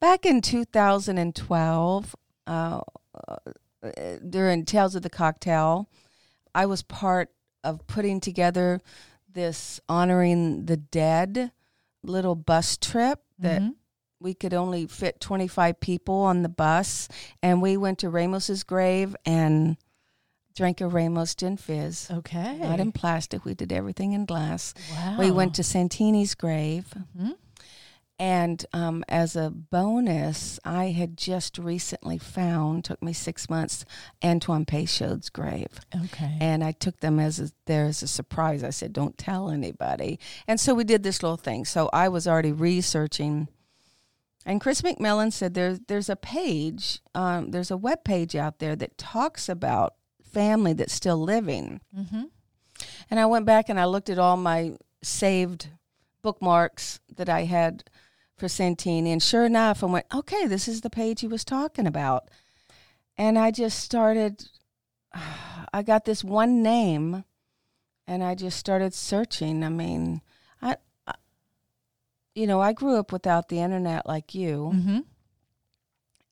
Back 0.00 0.26
in 0.26 0.40
2012, 0.40 2.16
uh, 2.46 2.80
uh, 3.28 3.36
during 4.28 4.64
Tales 4.64 4.94
of 4.94 5.02
the 5.02 5.10
Cocktail, 5.10 5.88
I 6.54 6.66
was 6.66 6.82
part 6.82 7.30
of 7.62 7.86
putting 7.86 8.20
together 8.20 8.80
this 9.32 9.80
honoring 9.88 10.66
the 10.66 10.76
dead 10.76 11.52
little 12.02 12.34
bus 12.34 12.76
trip 12.76 13.20
that 13.38 13.62
Mhm. 13.62 13.74
We 14.20 14.34
could 14.34 14.54
only 14.54 14.86
fit 14.86 15.20
25 15.20 15.78
people 15.80 16.14
on 16.14 16.42
the 16.42 16.48
bus 16.48 17.08
and 17.42 17.60
we 17.60 17.76
went 17.76 17.98
to 17.98 18.08
ramos's 18.08 18.62
grave 18.62 19.14
and 19.26 19.76
drank 20.54 20.80
a 20.80 20.88
ramos 20.88 21.34
gin 21.34 21.56
fizz 21.56 22.08
Okay. 22.10 22.56
not 22.58 22.80
in 22.80 22.92
plastic 22.92 23.44
we 23.44 23.54
did 23.54 23.72
everything 23.72 24.12
in 24.12 24.24
glass 24.24 24.72
wow. 24.92 25.16
we 25.18 25.30
went 25.30 25.54
to 25.54 25.62
santini's 25.62 26.34
grave 26.34 26.94
Mhm. 27.18 27.34
and 28.18 28.64
um, 28.72 29.04
as 29.06 29.36
a 29.36 29.50
bonus 29.50 30.58
i 30.64 30.86
had 30.86 31.18
just 31.18 31.58
recently 31.58 32.16
found 32.16 32.84
took 32.86 33.02
me 33.02 33.12
six 33.12 33.50
months 33.50 33.84
antoine 34.24 34.64
Peychaud's 34.64 35.28
grave 35.28 35.78
Okay. 36.04 36.38
and 36.40 36.64
I 36.64 36.72
took 36.72 37.00
them 37.00 37.20
as 37.20 37.38
a, 37.38 37.50
there 37.66 37.84
as 37.84 38.02
a 38.02 38.08
surprise. 38.08 38.62
I 38.64 38.70
said, 38.70 38.92
"Don't 38.92 39.16
tell 39.18 39.50
anybody." 39.50 40.18
And 40.48 40.58
so 40.58 40.72
we 40.74 40.84
did 40.84 41.02
this 41.02 41.22
little 41.22 41.36
thing. 41.36 41.64
So 41.64 41.88
I 41.92 42.08
was 42.08 42.26
already 42.26 42.52
researching, 42.52 43.48
and 44.46 44.60
Chris 44.60 44.80
McMillian 44.80 45.32
said 45.32 45.52
there's 45.54 45.80
there's 45.88 46.08
a 46.08 46.16
page, 46.16 47.00
um, 47.14 47.50
there's 47.50 47.70
a 47.70 47.76
web 47.76 48.04
page 48.04 48.36
out 48.36 48.60
there 48.60 48.76
that 48.76 48.96
talks 48.96 49.48
about 49.48 49.96
family 50.22 50.72
that's 50.72 50.94
still 50.94 51.18
living. 51.18 51.80
hmm 51.94 52.22
And 53.10 53.18
I 53.18 53.26
went 53.26 53.44
back 53.44 53.68
and 53.68 53.78
I 53.78 53.84
looked 53.86 54.08
at 54.08 54.18
all 54.18 54.36
my 54.36 54.76
saved 55.02 55.68
bookmarks 56.22 57.00
that 57.16 57.28
I 57.28 57.44
had 57.44 57.84
for 58.36 58.48
Santini, 58.48 59.10
and 59.12 59.22
sure 59.22 59.44
enough, 59.44 59.82
I 59.82 59.86
went, 59.86 60.06
"Okay, 60.14 60.46
this 60.46 60.68
is 60.68 60.82
the 60.82 60.90
page 60.90 61.20
he 61.22 61.26
was 61.26 61.44
talking 61.44 61.86
about." 61.86 62.30
And 63.18 63.38
I 63.38 63.50
just 63.50 63.80
started. 63.80 64.48
I 65.72 65.82
got 65.82 66.04
this 66.04 66.22
one 66.22 66.62
name, 66.62 67.24
and 68.06 68.22
I 68.22 68.34
just 68.34 68.58
started 68.58 68.94
searching. 68.94 69.64
I 69.64 69.68
mean, 69.70 70.22
you 72.36 72.46
know, 72.46 72.60
I 72.60 72.72
grew 72.72 72.96
up 72.96 73.10
without 73.12 73.48
the 73.48 73.58
internet 73.60 74.06
like 74.06 74.34
you, 74.34 74.70
hmm 74.70 74.98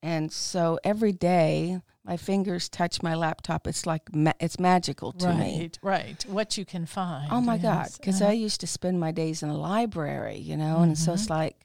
and 0.02 0.30
so 0.30 0.78
every 0.84 1.12
day 1.12 1.80
my 2.04 2.18
fingers 2.18 2.68
touch 2.68 3.02
my 3.02 3.14
laptop. 3.14 3.66
It's 3.66 3.86
like 3.86 4.14
ma- 4.14 4.38
it's 4.38 4.60
magical 4.60 5.12
to 5.12 5.32
me. 5.32 5.58
Right, 5.58 5.78
right. 5.82 6.22
What 6.28 6.58
you 6.58 6.66
can 6.66 6.84
find. 6.84 7.28
Oh 7.32 7.40
my 7.40 7.56
God! 7.56 7.88
Because 7.96 8.20
Uh-huh. 8.20 8.30
I 8.30 8.34
used 8.34 8.60
to 8.60 8.66
spend 8.66 9.00
my 9.00 9.12
days 9.12 9.42
in 9.42 9.48
the 9.48 9.54
library, 9.56 10.36
you 10.36 10.56
know, 10.58 10.82
and 10.82 10.98
so 10.98 11.14
it's 11.14 11.30
like 11.30 11.56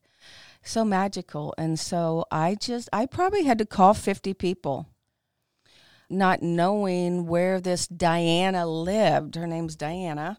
so 0.64 0.86
magical. 0.86 1.54
And 1.58 1.78
so 1.78 2.24
I 2.32 2.56
just, 2.56 2.88
I 2.94 3.06
probably 3.08 3.44
had 3.44 3.58
to 3.58 3.66
call 3.66 3.94
50 3.94 4.34
people, 4.34 4.88
not 6.10 6.42
knowing 6.42 7.28
where 7.28 7.60
this 7.60 7.88
Diana 7.88 8.66
lived. 8.66 9.36
Her 9.36 9.48
name's 9.48 9.76
Diana. 9.76 10.38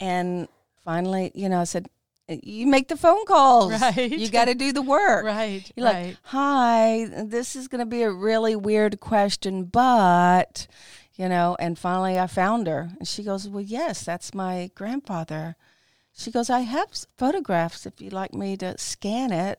And 0.00 0.48
finally, 0.84 1.30
you 1.34 1.48
know, 1.50 1.60
I 1.60 1.64
said, 1.64 1.88
You 2.28 2.66
make 2.66 2.88
the 2.88 2.96
phone 2.96 3.24
calls. 3.26 3.72
Right. 3.80 4.10
You 4.10 4.28
got 4.30 4.46
to 4.46 4.54
do 4.54 4.72
the 4.72 4.80
work. 4.82 5.24
Right, 5.24 5.70
You're 5.76 5.86
right. 5.86 6.06
like, 6.06 6.16
hi, 6.22 7.06
this 7.24 7.56
is 7.56 7.68
going 7.68 7.80
to 7.80 7.86
be 7.86 8.02
a 8.02 8.10
really 8.10 8.56
weird 8.56 9.00
question, 9.00 9.64
but, 9.64 10.66
you 11.16 11.28
know, 11.28 11.56
and 11.58 11.78
finally 11.78 12.18
I 12.18 12.26
found 12.28 12.68
her. 12.68 12.90
And 12.98 13.06
she 13.08 13.22
goes, 13.22 13.48
well, 13.48 13.60
yes, 13.62 14.04
that's 14.04 14.34
my 14.34 14.70
grandfather. 14.74 15.56
She 16.14 16.30
goes, 16.30 16.48
I 16.48 16.60
have 16.60 16.88
photographs 17.16 17.86
if 17.86 18.00
you'd 18.00 18.12
like 18.12 18.32
me 18.34 18.56
to 18.58 18.78
scan 18.78 19.32
it. 19.32 19.58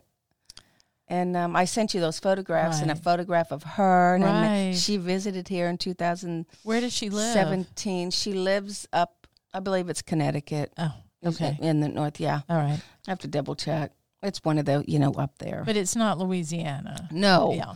And 1.07 1.35
um, 1.35 1.55
I 1.55 1.65
sent 1.65 1.93
you 1.93 1.99
those 1.99 2.17
photographs 2.19 2.79
and 2.81 2.89
a 2.89 2.95
photograph 2.95 3.51
of 3.51 3.63
her. 3.63 4.15
And 4.15 4.23
Right. 4.23 4.75
she 4.75 4.97
visited 4.97 5.47
here 5.49 5.67
in 5.67 5.77
2000. 5.77 6.45
Where 6.63 6.79
does 6.79 6.93
she 6.93 7.09
live? 7.09 7.33
17. 7.33 8.09
She 8.11 8.33
lives 8.33 8.87
up, 8.93 9.27
I 9.53 9.59
believe 9.59 9.89
it's 9.89 10.01
Connecticut. 10.01 10.71
Oh, 10.77 10.93
okay. 11.25 11.57
In 11.61 11.79
the 11.79 11.89
north, 11.89 12.19
yeah. 12.19 12.41
All 12.49 12.57
right. 12.57 12.79
I 13.07 13.11
have 13.11 13.19
to 13.19 13.27
double 13.27 13.55
check. 13.55 13.91
It's 14.21 14.43
one 14.43 14.57
of 14.57 14.65
the, 14.65 14.83
you 14.87 14.99
know, 14.99 15.11
up 15.13 15.37
there. 15.39 15.63
But 15.65 15.75
it's 15.77 15.95
not 15.95 16.17
Louisiana. 16.17 17.09
no. 17.11 17.53
Yeah. 17.53 17.73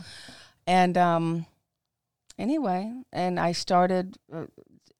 And 0.66 0.96
um, 0.98 1.46
anyway, 2.38 2.92
and 3.12 3.38
I 3.40 3.52
started 3.52 4.16
uh, 4.32 4.44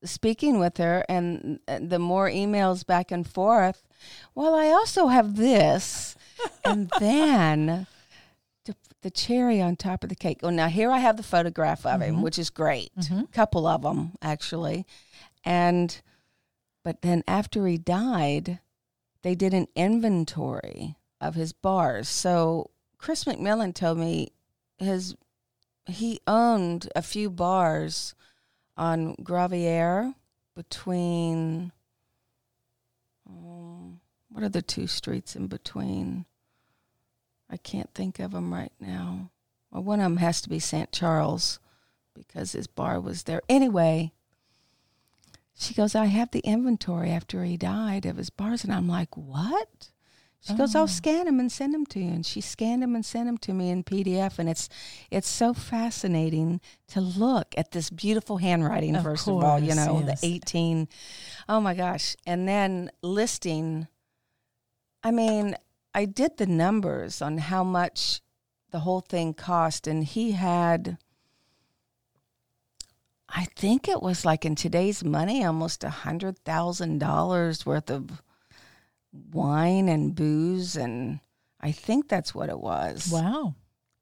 speaking 0.04 0.58
with 0.58 0.76
her, 0.78 1.04
and 1.08 1.60
uh, 1.68 1.78
the 1.82 1.98
more 1.98 2.28
emails 2.28 2.86
back 2.86 3.10
and 3.10 3.26
forth. 3.28 3.82
Well, 4.34 4.54
I 4.54 4.68
also 4.68 5.08
have 5.08 5.36
this, 5.36 6.16
and 6.64 6.90
then 7.00 7.86
the, 8.64 8.76
the 9.02 9.10
cherry 9.10 9.60
on 9.60 9.76
top 9.76 10.02
of 10.04 10.08
the 10.08 10.14
cake. 10.16 10.40
Oh, 10.42 10.50
now 10.50 10.68
here 10.68 10.90
I 10.90 10.98
have 10.98 11.16
the 11.16 11.22
photograph 11.22 11.84
of 11.84 12.00
him, 12.00 12.16
Mhm. 12.16 12.22
which 12.22 12.38
is 12.38 12.50
great. 12.50 12.90
Mhm. 12.96 13.30
couple 13.32 13.66
of 13.66 13.82
them 13.82 14.12
actually, 14.22 14.86
and 15.44 16.00
but 16.88 17.02
then 17.02 17.22
after 17.28 17.66
he 17.66 17.76
died, 17.76 18.60
they 19.20 19.34
did 19.34 19.52
an 19.52 19.68
inventory 19.76 20.96
of 21.20 21.34
his 21.34 21.52
bars. 21.52 22.08
So 22.08 22.70
Chris 22.96 23.24
McMillian 23.24 23.74
told 23.74 23.98
me 23.98 24.32
his 24.78 25.14
he 25.84 26.18
owned 26.26 26.88
a 26.96 27.02
few 27.02 27.28
bars 27.28 28.14
on 28.74 29.16
Gravier 29.16 30.14
between. 30.56 31.72
Um, 33.28 34.00
what 34.30 34.42
are 34.42 34.48
the 34.48 34.62
two 34.62 34.86
streets 34.86 35.36
in 35.36 35.46
between? 35.46 36.24
I 37.50 37.58
can't 37.58 37.92
think 37.92 38.18
of 38.18 38.30
them 38.30 38.54
right 38.54 38.72
now. 38.80 39.30
Well, 39.70 39.82
one 39.82 40.00
of 40.00 40.04
them 40.04 40.16
has 40.16 40.40
to 40.40 40.48
be 40.48 40.58
St. 40.58 40.90
Charles 40.90 41.60
because 42.14 42.52
his 42.52 42.66
bar 42.66 42.98
was 42.98 43.24
there. 43.24 43.42
Anyway, 43.46 44.14
she 45.58 45.74
goes, 45.74 45.94
I 45.94 46.06
have 46.06 46.30
the 46.30 46.40
inventory 46.40 47.10
after 47.10 47.44
he 47.44 47.56
died 47.56 48.06
of 48.06 48.16
his 48.16 48.30
bars. 48.30 48.62
And 48.62 48.72
I'm 48.72 48.88
like, 48.88 49.16
what? 49.16 49.90
She 50.40 50.54
goes, 50.54 50.76
Oh. 50.76 50.80
I'll 50.80 50.88
scan 50.88 51.26
them 51.26 51.40
and 51.40 51.50
send 51.50 51.74
them 51.74 51.84
to 51.86 51.98
you. 51.98 52.10
And 52.10 52.24
she 52.24 52.40
scanned 52.40 52.82
them 52.82 52.94
and 52.94 53.04
sent 53.04 53.26
them 53.26 53.38
to 53.38 53.52
me 53.52 53.70
in 53.70 53.82
PDF. 53.82 54.38
And 54.38 54.48
it's 54.48 54.68
it's 55.10 55.28
so 55.28 55.52
fascinating 55.52 56.60
to 56.88 57.00
look 57.00 57.54
at 57.56 57.72
this 57.72 57.90
beautiful 57.90 58.36
handwriting, 58.36 58.94
Of 58.94 59.02
first 59.02 59.26
of 59.26 59.42
all, 59.42 59.58
you 59.58 59.74
know, 59.74 60.04
yes. 60.06 60.20
the 60.20 60.26
18. 60.26 60.88
Oh 61.48 61.60
my 61.60 61.74
gosh. 61.74 62.14
And 62.24 62.46
then 62.46 62.90
listing, 63.02 63.88
I 65.02 65.10
mean, 65.10 65.56
I 65.92 66.04
did 66.04 66.36
the 66.36 66.46
numbers 66.46 67.20
on 67.20 67.38
how 67.38 67.64
much 67.64 68.20
the 68.70 68.80
whole 68.80 69.00
thing 69.00 69.34
cost. 69.34 69.88
And 69.88 70.04
he 70.04 70.32
had, 70.32 70.98
I 73.28 73.44
think 73.56 73.88
it 73.88 74.00
was 74.02 74.24
like 74.24 74.44
in 74.44 74.54
today's 74.54 75.04
money, 75.04 75.44
almost 75.44 75.84
a 75.84 75.90
hundred 75.90 76.38
thousand 76.44 76.98
dollars 76.98 77.66
worth 77.66 77.90
of 77.90 78.22
wine 79.32 79.88
and 79.88 80.14
booze, 80.14 80.76
and 80.76 81.20
I 81.60 81.72
think 81.72 82.08
that's 82.08 82.34
what 82.34 82.48
it 82.48 82.58
was. 82.58 83.08
Wow. 83.12 83.54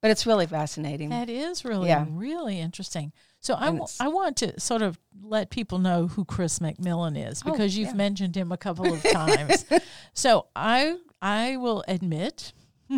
But 0.03 0.11
it's 0.11 0.27
really 0.27 0.47
fascinating. 0.47 1.09
That 1.09 1.29
is 1.31 1.65
really, 1.65 1.89
Yeah. 1.89 2.05
really 2.09 2.61
interesting. 2.61 3.13
So 3.41 3.55
I, 3.55 3.67
w- 3.67 3.87
I 3.99 4.09
want 4.09 4.37
to 4.39 4.59
sort 4.61 4.83
of 4.83 4.99
let 5.23 5.51
people 5.51 5.79
know 5.79 6.07
who 6.07 6.25
Chris 6.25 6.59
McMillian 6.59 7.31
is 7.31 7.43
Oh, 7.45 7.51
because 7.53 7.77
you've 7.77 7.89
yeah. 7.91 7.95
mentioned 7.95 8.37
him 8.37 8.53
a 8.53 8.57
couple 8.57 8.93
of 8.93 9.03
times. 9.13 9.65
so 10.13 10.47
I 10.55 10.97
I 11.23 11.57
will 11.57 11.83
admit 11.89 12.53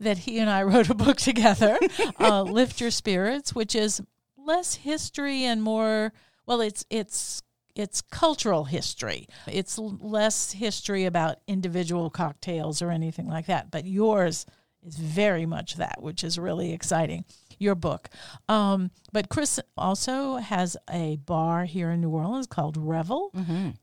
that 0.00 0.18
he 0.18 0.38
and 0.38 0.50
I 0.50 0.62
wrote 0.62 0.90
a 0.90 0.94
book 0.94 1.16
together, 1.16 1.78
uh, 2.20 2.42
Lift 2.42 2.80
Your 2.80 2.90
Spirits, 2.92 3.54
which 3.54 3.74
is 3.74 4.00
less 4.44 4.74
history 4.76 5.44
and 5.44 5.62
more 5.62 6.12
well, 6.46 6.60
it's 6.60 6.84
it's 6.90 7.42
it's 7.74 8.02
cultural 8.02 8.64
history. 8.64 9.26
It's 9.46 9.78
less 9.78 10.52
history 10.52 11.06
about 11.06 11.38
individual 11.48 12.08
cocktails 12.10 12.80
or 12.82 12.90
anything 12.90 13.26
like 13.26 13.46
that. 13.46 13.70
But 13.70 13.84
yours 13.84 14.46
is 14.86 14.96
very 14.96 15.44
much 15.44 15.74
that, 15.76 16.00
which 16.00 16.22
is 16.22 16.38
really 16.38 16.72
exciting. 16.72 17.24
Your 17.58 17.74
book. 17.74 18.10
Um, 18.48 18.90
but 19.12 19.28
Chris 19.28 19.60
also 19.76 20.36
has 20.36 20.76
a 20.90 21.16
bar 21.24 21.64
here 21.64 21.90
in 21.90 22.00
New 22.00 22.10
Orleans 22.10 22.46
called 22.48 22.76
Revel, 22.76 23.30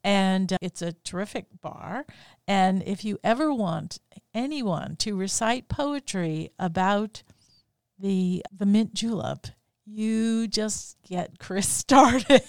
and 0.03 0.53
uh, 0.53 0.57
it's 0.61 0.81
a 0.81 0.91
terrific 0.91 1.45
bar. 1.61 2.05
And 2.47 2.83
if 2.83 3.03
you 3.05 3.17
ever 3.23 3.53
want 3.53 3.99
anyone 4.33 4.97
to 4.97 5.15
recite 5.15 5.69
poetry 5.69 6.51
about 6.59 7.23
the 7.97 8.43
the 8.55 8.65
mint 8.65 8.93
julep, 8.93 9.47
you 9.85 10.47
just 10.47 10.97
get 11.07 11.39
Chris 11.39 11.67
started. 11.85 12.41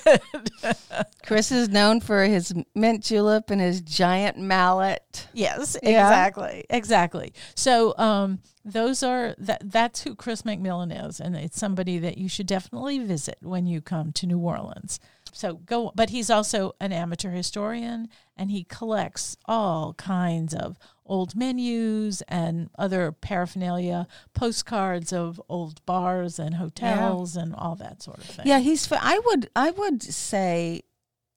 Chris 1.24 1.50
is 1.52 1.68
known 1.68 2.00
for 2.00 2.24
his 2.24 2.52
mint 2.74 3.02
julep 3.04 3.50
and 3.50 3.60
his 3.60 3.80
giant 3.80 4.36
mallet. 4.38 5.28
Yes, 5.32 5.76
Yeah. 5.82 5.90
exactly, 6.06 6.64
exactly. 6.70 7.32
So 7.54 7.96
um, 7.98 8.40
those 8.64 9.02
are 9.02 9.34
that. 9.38 9.62
That's 9.64 10.02
who 10.02 10.14
Chris 10.14 10.42
McMillian 10.42 11.06
is, 11.08 11.20
and 11.20 11.36
it's 11.36 11.58
somebody 11.58 11.98
that 11.98 12.18
you 12.18 12.28
should 12.28 12.46
definitely 12.46 12.98
visit 12.98 13.38
when 13.40 13.66
you 13.66 13.80
come 13.80 14.12
to 14.12 14.26
New 14.26 14.38
Orleans. 14.38 15.00
So 15.32 15.54
go, 15.54 15.92
but 15.94 16.10
he's 16.10 16.28
also 16.28 16.74
an 16.80 16.92
amateur 16.92 17.30
historian, 17.30 18.08
and 18.36 18.50
he 18.50 18.64
collects 18.64 19.36
all 19.46 19.94
kinds 19.94 20.52
of 20.54 20.76
old 21.04 21.34
menus 21.34 22.22
and 22.28 22.70
other 22.78 23.12
paraphernalia, 23.12 24.06
postcards 24.34 25.12
of 25.12 25.40
old 25.48 25.84
bars 25.84 26.38
and 26.38 26.54
hotels, 26.54 27.36
and 27.36 27.54
all 27.54 27.74
that 27.76 28.02
sort 28.02 28.18
of 28.18 28.24
thing. 28.24 28.46
Yeah, 28.46 28.60
he's. 28.60 28.90
I 28.92 29.18
would. 29.26 29.50
I 29.56 29.70
would 29.70 30.02
say 30.02 30.82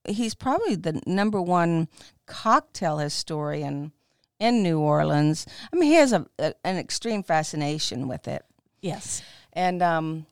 he's 0.08 0.36
probably 0.36 0.76
the 0.76 1.02
number 1.08 1.42
one 1.42 1.88
cocktail 2.28 3.00
historian 3.00 3.92
in 4.39 4.62
New 4.62 4.80
Orleans. 4.80 5.46
I 5.74 5.76
mean, 5.78 5.89
he 5.89 5.96
has 5.96 6.13
a, 6.13 6.26
a 6.38 6.54
an 6.63 6.78
extreme 6.78 7.24
fascination 7.24 8.08
with 8.08 8.28
it, 8.28 8.44
Yes. 8.82 9.22
and 9.54 9.82
um, 9.82 10.26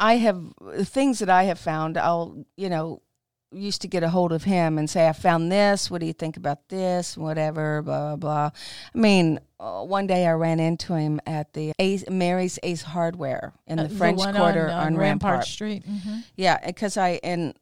I 0.00 0.16
have 0.18 0.52
things 0.82 1.18
that 1.20 1.30
I 1.30 1.44
have 1.44 1.58
found. 1.58 1.96
I'll 1.96 2.44
you 2.56 2.68
know 2.68 3.02
used 3.50 3.80
to 3.82 3.88
get 3.88 4.02
a 4.02 4.08
hold 4.10 4.30
of 4.32 4.44
him 4.44 4.76
and 4.78 4.88
say, 4.90 5.08
I 5.08 5.12
found 5.12 5.50
this. 5.50 5.90
What 5.90 6.00
do 6.00 6.06
you 6.06 6.12
think 6.12 6.36
about 6.36 6.68
this? 6.68 7.16
Whatever, 7.16 7.82
blah, 7.82 8.14
blah, 8.14 8.16
blah. 8.16 8.50
I 8.94 8.98
mean, 8.98 9.40
uh, 9.58 9.82
one 9.84 10.06
day 10.06 10.26
I 10.26 10.32
ran 10.32 10.60
into 10.60 10.94
him 10.94 11.20
at 11.26 11.52
the 11.54 11.72
Ace, 11.78 12.04
Mary's 12.10 12.58
Ace 12.62 12.82
Hardware 12.82 13.54
in 13.66 13.78
the 13.78 13.84
Uh, 13.84 13.88
French 13.88 14.18
one 14.18 14.34
Quarter 14.34 14.70
on, 14.70 14.88
on, 14.88 14.94
uh, 14.96 14.98
Rampart. 14.98 15.44
Street. 15.46 15.84
hmm 15.84 16.20
Yeah, 16.36 16.58
because 16.64 16.96
I 16.96 17.20
and 17.24 17.54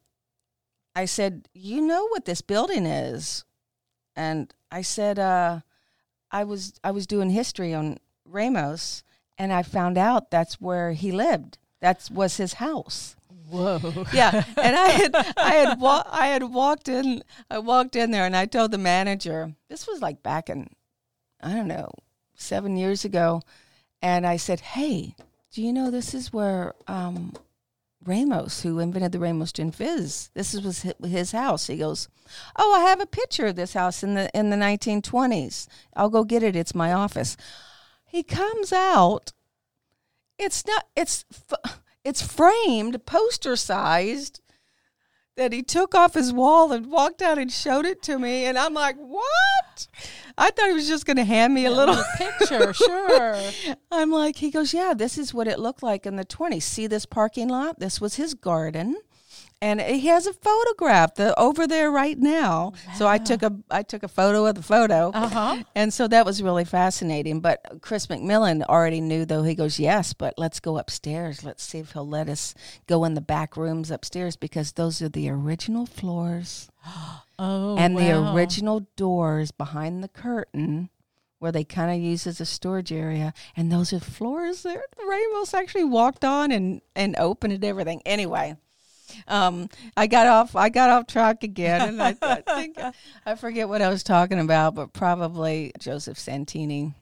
I 0.94 1.04
said, 1.04 1.48
"You 1.54 1.80
know 1.80 2.06
what 2.08 2.24
this 2.24 2.40
building 2.40 2.84
is?" 2.86 3.44
And 4.16 4.52
I 4.70 4.82
said, 4.82 5.18
uh, 5.18 5.60
"I 6.30 6.44
was 6.44 6.72
I 6.82 6.90
was 6.90 7.06
doing 7.06 7.30
history 7.30 7.72
on 7.74 7.98
Ramos, 8.24 9.02
and 9.38 9.52
I 9.52 9.62
found 9.62 9.96
out 9.98 10.30
that's 10.30 10.60
where 10.60 10.92
he 10.92 11.12
lived. 11.12 11.58
That 11.80 12.08
was 12.12 12.36
his 12.38 12.54
house." 12.54 13.15
Whoa. 13.48 14.04
Yeah, 14.12 14.44
and 14.56 14.76
I 14.76 14.88
had 14.88 15.14
I 15.36 15.54
had 15.54 15.80
wa- 15.80 16.04
I 16.10 16.28
had 16.28 16.42
walked 16.42 16.88
in 16.88 17.22
I 17.50 17.58
walked 17.58 17.96
in 17.96 18.10
there 18.10 18.24
and 18.26 18.36
I 18.36 18.46
told 18.46 18.70
the 18.72 18.78
manager 18.78 19.54
this 19.68 19.86
was 19.86 20.02
like 20.02 20.22
back 20.22 20.48
in 20.50 20.68
I 21.40 21.52
don't 21.52 21.68
know 21.68 21.90
seven 22.34 22.76
years 22.76 23.04
ago, 23.04 23.42
and 24.02 24.26
I 24.26 24.36
said, 24.36 24.60
"Hey, 24.60 25.14
do 25.52 25.62
you 25.62 25.72
know 25.72 25.90
this 25.90 26.14
is 26.14 26.32
where 26.32 26.74
um, 26.88 27.32
Ramos, 28.04 28.62
who 28.62 28.78
invented 28.78 29.12
the 29.12 29.18
Ramos 29.18 29.52
Gin 29.52 29.70
Fizz, 29.72 30.30
this 30.34 30.54
is 30.54 30.62
was 30.62 30.82
his 31.04 31.32
house?" 31.32 31.66
He 31.66 31.76
goes, 31.76 32.08
"Oh, 32.56 32.74
I 32.74 32.88
have 32.88 33.00
a 33.00 33.06
picture 33.06 33.46
of 33.46 33.56
this 33.56 33.74
house 33.74 34.02
in 34.02 34.14
the 34.14 34.30
in 34.36 34.50
the 34.50 34.56
1920s. 34.56 35.66
I'll 35.94 36.10
go 36.10 36.24
get 36.24 36.42
it. 36.42 36.56
It's 36.56 36.74
my 36.74 36.92
office." 36.92 37.36
He 38.04 38.22
comes 38.22 38.72
out. 38.72 39.32
It's 40.38 40.66
not. 40.66 40.84
It's. 40.96 41.24
F- 41.32 41.80
it's 42.06 42.22
framed, 42.22 43.04
poster 43.04 43.56
sized, 43.56 44.40
that 45.36 45.52
he 45.52 45.62
took 45.62 45.92
off 45.94 46.14
his 46.14 46.32
wall 46.32 46.70
and 46.72 46.86
walked 46.86 47.20
out 47.20 47.36
and 47.36 47.50
showed 47.50 47.84
it 47.84 48.00
to 48.02 48.18
me. 48.18 48.44
And 48.44 48.56
I'm 48.56 48.74
like, 48.74 48.96
what? 48.96 49.88
I 50.38 50.50
thought 50.50 50.68
he 50.68 50.72
was 50.72 50.86
just 50.86 51.04
going 51.04 51.16
to 51.16 51.24
hand 51.24 51.52
me 51.52 51.66
a 51.66 51.70
little. 51.70 52.00
picture, 52.16 52.72
sure. 52.72 53.36
I'm 53.92 54.12
like, 54.12 54.36
he 54.36 54.50
goes, 54.52 54.72
yeah, 54.72 54.94
this 54.94 55.18
is 55.18 55.34
what 55.34 55.48
it 55.48 55.58
looked 55.58 55.82
like 55.82 56.06
in 56.06 56.14
the 56.14 56.24
20s. 56.24 56.62
See 56.62 56.86
this 56.86 57.06
parking 57.06 57.48
lot? 57.48 57.80
This 57.80 58.00
was 58.00 58.14
his 58.14 58.34
garden. 58.34 58.96
And 59.62 59.80
he 59.80 60.08
has 60.08 60.26
a 60.26 60.34
photograph 60.34 61.14
the, 61.14 61.38
over 61.40 61.66
there 61.66 61.90
right 61.90 62.18
now. 62.18 62.74
So 62.96 63.08
I 63.08 63.16
took 63.16 63.42
a 63.42 63.52
I 63.70 63.82
took 63.82 64.02
a 64.02 64.08
photo 64.08 64.44
of 64.44 64.54
the 64.54 64.62
photo, 64.62 65.10
Uh 65.14 65.28
huh. 65.28 65.62
and 65.74 65.92
so 65.94 66.06
that 66.08 66.26
was 66.26 66.42
really 66.42 66.66
fascinating. 66.66 67.40
But 67.40 67.80
Chris 67.80 68.06
McMillian 68.06 68.62
already 68.64 69.00
knew, 69.00 69.24
though. 69.24 69.42
He 69.44 69.54
goes, 69.54 69.80
Yes, 69.80 70.12
but 70.12 70.34
let's 70.36 70.60
go 70.60 70.76
upstairs. 70.76 71.42
Let's 71.42 71.62
see 71.62 71.78
if 71.78 71.92
he'll 71.92 72.06
let 72.06 72.28
us 72.28 72.54
go 72.86 73.04
in 73.04 73.14
the 73.14 73.20
back 73.22 73.56
rooms 73.56 73.90
upstairs 73.90 74.36
because 74.36 74.72
those 74.72 75.00
are 75.00 75.08
the 75.08 75.30
original 75.30 75.86
floors 75.86 76.70
Oh, 77.38 77.76
and 77.76 77.96
the 77.96 78.12
original 78.34 78.86
doors 78.96 79.50
behind 79.52 80.02
the 80.04 80.08
curtain 80.08 80.90
where 81.38 81.52
they 81.52 81.64
kind 81.64 81.90
of 81.90 81.98
use 82.02 82.26
as 82.26 82.40
a 82.40 82.46
storage 82.46 82.90
area. 82.92 83.32
And 83.56 83.70
those 83.70 83.92
are 83.92 84.00
floors 84.00 84.62
that 84.62 84.80
Ramos 85.06 85.52
actually 85.54 85.84
walked 85.84 86.24
on 86.24 86.50
and, 86.50 86.80
and 86.94 87.14
opened 87.18 87.52
and 87.54 87.64
everything. 87.64 88.00
Anyway. 88.06 88.56
Um, 89.28 89.68
I 89.96 90.06
got 90.06 90.26
off. 90.26 90.56
I 90.56 90.68
got 90.68 90.90
off 90.90 91.06
track 91.06 91.42
again, 91.42 91.88
and 91.88 92.02
I, 92.02 92.16
I 92.22 92.40
think 92.42 92.78
I 93.24 93.34
forget 93.34 93.68
what 93.68 93.82
I 93.82 93.88
was 93.88 94.02
talking 94.02 94.38
about, 94.40 94.74
but 94.74 94.92
probably 94.92 95.72
Joseph 95.78 96.18
Santini. 96.18 96.94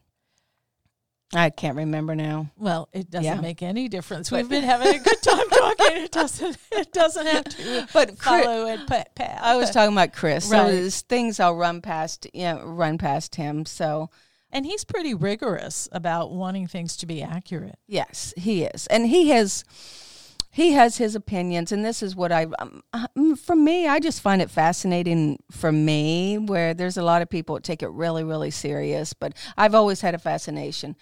I 1.35 1.51
can't 1.51 1.77
remember 1.77 2.15
now. 2.15 2.51
Well, 2.57 2.89
it 2.93 3.11
doesn't 3.11 3.25
Yeah. 3.25 3.41
make 3.41 3.61
any 3.63 3.89
difference. 3.89 4.31
We've 4.31 4.49
been 4.49 4.63
having 4.63 4.95
a 4.95 4.99
good 5.03 5.21
time 5.23 5.49
talking. 5.51 5.97
It 6.05 6.13
doesn't. 6.13 6.57
It 6.71 6.93
doesn't 6.93 7.27
have 7.27 7.45
to 7.45 7.89
But 7.93 8.19
Chris, 8.19 8.45
follow 8.45 8.67
it 8.67 8.87
pa- 8.87 9.05
path. 9.17 9.41
I 9.43 9.57
was 9.57 9.71
talking 9.71 9.93
about 9.95 10.13
Chris. 10.13 10.49
So 10.49 10.71
there's 10.71 11.01
things 11.01 11.41
I'll 11.41 11.57
run 11.57 11.81
past. 11.81 12.29
Yeah, 12.33 12.61
run 12.63 12.99
past 12.99 13.35
him. 13.35 13.67
So 13.67 14.11
and 14.53 14.65
he's 14.65 14.85
pretty 14.85 15.13
rigorous 15.15 15.89
about 15.91 16.31
wanting 16.31 16.69
things 16.69 16.97
to 16.99 17.07
be 17.07 17.21
accurate. 17.21 17.79
yes, 17.89 18.33
he 18.37 18.63
is, 18.63 18.87
and 18.87 19.07
he 19.09 19.31
has. 19.31 19.65
He 20.55 20.71
has 20.75 20.99
his 20.99 21.17
opinions, 21.17 21.73
and 21.73 21.85
this 21.85 22.01
is 22.01 22.15
what 22.15 22.31
I, 22.31 22.47
um, 22.61 22.81
um, 22.93 23.35
for 23.35 23.57
me, 23.57 23.89
I 23.89 23.99
just 23.99 24.21
find 24.21 24.41
it 24.41 24.53
fascinating. 24.53 25.43
For 25.51 25.73
me, 25.73 26.39
where 26.39 26.75
there's 26.75 26.97
a 26.97 27.03
lot 27.03 27.23
of 27.23 27.29
people 27.29 27.57
that 27.57 27.65
take 27.65 27.83
it 27.83 27.91
really, 27.91 28.23
really 28.23 28.53
serious, 28.53 29.15
but 29.15 29.33
I've 29.57 29.75
always 29.75 30.01
had 30.01 30.15
a 30.15 30.19
fascination. 30.19 30.95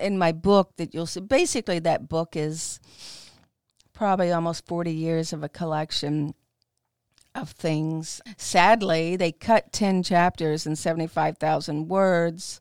In 0.00 0.18
my 0.18 0.32
book, 0.32 0.72
that 0.78 0.92
you'll 0.92 1.06
see, 1.06 1.20
basically, 1.20 1.78
that 1.78 2.08
book 2.08 2.34
is 2.34 2.80
probably 3.92 4.32
almost 4.32 4.66
40 4.66 4.92
years 4.92 5.32
of 5.32 5.44
a 5.44 5.48
collection 5.48 6.34
of 7.32 7.50
things. 7.50 8.20
Sadly, 8.36 9.14
they 9.14 9.30
cut 9.30 9.72
10 9.72 10.02
chapters 10.02 10.66
and 10.66 10.76
75,000 10.76 11.86
words. 11.86 12.60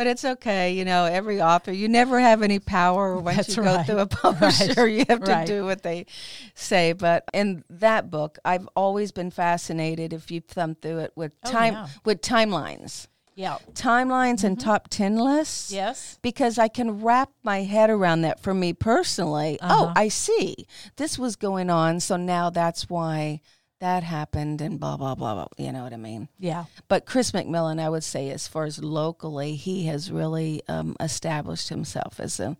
But 0.00 0.06
it's 0.06 0.24
okay, 0.24 0.72
you 0.72 0.86
know. 0.86 1.04
Every 1.04 1.42
author, 1.42 1.72
you 1.72 1.86
never 1.86 2.18
have 2.18 2.40
any 2.42 2.58
power 2.58 3.18
once 3.20 3.36
That's 3.36 3.56
you 3.58 3.62
right. 3.64 3.86
go 3.86 3.92
through 3.92 3.98
a 3.98 4.06
publisher. 4.22 4.72
Right. 4.84 4.92
You 5.00 5.04
have 5.10 5.22
to 5.24 5.30
Right. 5.30 5.46
do 5.46 5.66
what 5.66 5.82
they 5.82 6.06
say. 6.54 6.94
But 6.94 7.24
in 7.34 7.64
that 7.68 8.10
book, 8.10 8.38
I've 8.42 8.66
always 8.74 9.12
been 9.12 9.30
fascinated. 9.30 10.14
If 10.14 10.30
you 10.30 10.40
thumb 10.40 10.74
through 10.74 11.00
it 11.00 11.12
with 11.16 11.32
Oh, 11.44 11.50
time 11.50 11.74
yeah. 11.74 11.88
with 12.06 12.22
timelines, 12.22 13.08
Yeah. 13.34 13.58
timelines 13.74 14.42
and 14.42 14.58
top 14.58 14.88
ten 14.88 15.16
lists 15.18 15.70
Yes. 15.70 16.18
because 16.22 16.56
I 16.58 16.68
can 16.68 17.02
wrap 17.02 17.28
my 17.42 17.64
head 17.64 17.90
around 17.90 18.22
that 18.22 18.40
for 18.40 18.54
me 18.54 18.72
personally. 18.72 19.58
Oh, 19.60 19.66
Uh-huh. 19.84 19.92
I 19.96 20.08
see. 20.08 20.66
This 20.96 21.18
was 21.18 21.36
going 21.36 21.68
on, 21.68 22.00
so 22.00 22.16
now 22.16 22.48
that's 22.48 22.88
why 22.88 23.42
that 23.80 24.02
happened 24.02 24.60
and 24.60 24.78
blah 24.78 24.96
blah 24.96 25.14
blah 25.14 25.34
blah. 25.34 25.46
You 25.58 25.72
know 25.72 25.82
what 25.82 25.92
I 25.92 25.96
mean? 25.96 26.28
Yeah. 26.38 26.66
But 26.88 27.06
Chris 27.06 27.32
McMillian, 27.32 27.80
I 27.80 27.88
would 27.88 28.04
say, 28.04 28.30
as 28.30 28.46
far 28.46 28.64
as 28.64 28.82
locally, 28.82 29.56
he 29.56 29.86
has 29.86 30.12
really 30.12 30.62
um, 30.68 30.96
established 31.00 31.68
himself 31.70 32.20
as 32.20 32.38
a, 32.38 32.56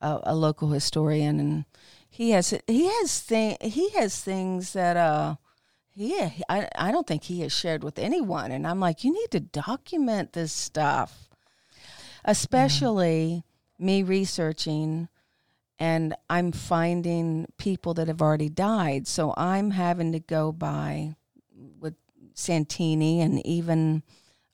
a 0.00 0.20
a 0.24 0.34
local 0.34 0.70
historian, 0.70 1.38
and 1.38 1.64
he 2.08 2.30
has 2.30 2.54
he 2.66 2.86
has 2.86 3.20
thing 3.20 3.56
he 3.60 3.90
has 3.90 4.20
things 4.20 4.72
that 4.72 4.96
uh 4.96 5.36
he 5.90 6.16
I 6.48 6.68
I 6.76 6.90
don't 6.92 7.06
think 7.06 7.24
he 7.24 7.40
has 7.40 7.52
shared 7.52 7.84
with 7.84 7.98
anyone, 7.98 8.52
and 8.52 8.66
I'm 8.66 8.80
like, 8.80 9.04
you 9.04 9.12
need 9.12 9.30
to 9.32 9.40
document 9.40 10.32
this 10.32 10.52
stuff, 10.52 11.28
especially 12.24 13.44
me 13.78 14.02
researching. 14.02 15.08
And 15.80 16.14
I'm 16.28 16.52
finding 16.52 17.46
people 17.56 17.94
that 17.94 18.06
have 18.06 18.20
already 18.22 18.50
died. 18.50 19.08
So 19.08 19.34
I'm 19.36 19.72
having 19.72 20.12
to 20.12 20.20
go 20.20 20.52
by 20.52 21.16
with 21.80 21.94
Santini 22.34 23.20
and 23.22 23.44
even 23.46 24.02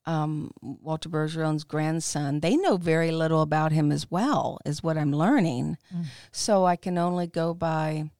um, 0.06 0.52
Walter 0.62 1.08
Bergeron's 1.08 1.64
grandson, 1.64 2.38
they 2.38 2.56
know 2.56 2.76
very 2.76 3.10
little 3.10 3.42
about 3.42 3.72
him 3.72 3.90
as 3.90 4.08
well, 4.08 4.58
is 4.64 4.82
what 4.82 4.96
I'm 4.96 5.12
learning. 5.12 5.78
So 6.30 6.64
I 6.64 6.76
can 6.76 6.96
only 6.96 7.26
go 7.26 7.52
by 7.54 8.10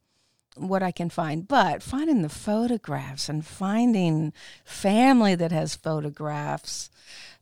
what 0.57 0.83
I 0.83 0.91
can 0.91 1.11
find. 1.11 1.47
But 1.47 1.83
finding 1.83 2.23
the 2.23 2.29
photographs 2.29 3.29
and 3.29 3.45
finding 3.45 4.33
family 4.65 5.35
that 5.35 5.53
has 5.53 5.75
photographs, 5.77 6.91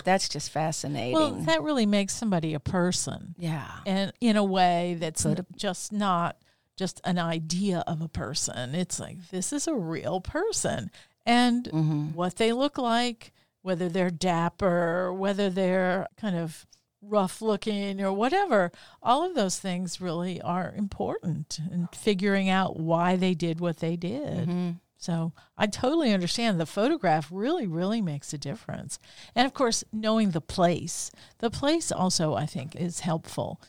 that's 0.05 0.29
just 0.29 0.50
fascinating. 0.50 1.14
Well, 1.14 1.31
that 1.46 1.62
really 1.62 1.87
makes 1.87 2.14
somebody 2.14 2.55
a 2.55 2.61
person. 2.61 3.35
yeah. 3.38 3.70
and 3.87 4.12
in 4.20 4.37
a 4.37 4.44
way 4.44 4.96
that's 5.00 5.27
just 5.57 5.92
not 5.92 6.37
just 6.77 7.00
an 7.05 7.18
idea 7.18 7.85
of 7.87 8.03
a 8.03 8.09
person. 8.09 8.74
It's 8.74 8.98
like 8.98 9.31
this 9.31 9.53
is 9.53 9.66
a 9.68 9.74
real 9.74 10.20
person, 10.20 10.90
and 11.24 11.64
Mm-hmm. 11.66 12.14
what 12.14 12.37
they 12.37 12.53
look 12.53 12.79
like, 12.79 13.33
whether 13.62 13.88
they're 13.88 14.11
dapper, 14.11 15.12
whether 15.12 15.48
they're 15.50 16.07
kind 16.16 16.37
of 16.37 16.66
rough 17.09 17.43
looking 17.43 18.01
or 18.01 18.12
whatever, 18.12 18.73
all 19.03 19.25
of 19.25 19.35
those 19.35 19.59
things 19.59 20.01
really 20.01 20.40
are 20.40 20.73
important 20.77 21.61
in 21.71 21.88
figuring 21.95 22.49
out 22.49 22.79
why 22.79 23.17
they 23.17 23.35
did 23.35 23.61
what 23.61 23.79
they 23.79 23.97
did. 23.97 24.49
Mm-hmm. 24.49 24.71
So 24.97 25.33
I 25.59 25.67
totally 25.67 26.14
understand 26.14 26.59
the 26.59 26.64
photograph 26.64 27.29
really, 27.31 27.67
really 27.67 28.01
makes 28.01 28.33
a 28.33 28.38
difference. 28.38 28.99
And 29.35 29.47
of 29.47 29.53
course, 29.53 29.85
knowing 29.93 30.31
the 30.31 30.40
place. 30.40 31.11
The 31.38 31.51
place 31.51 31.93
also, 31.93 32.35
I 32.35 32.47
think, 32.47 32.75
is 32.75 33.01
helpful. 33.01 33.61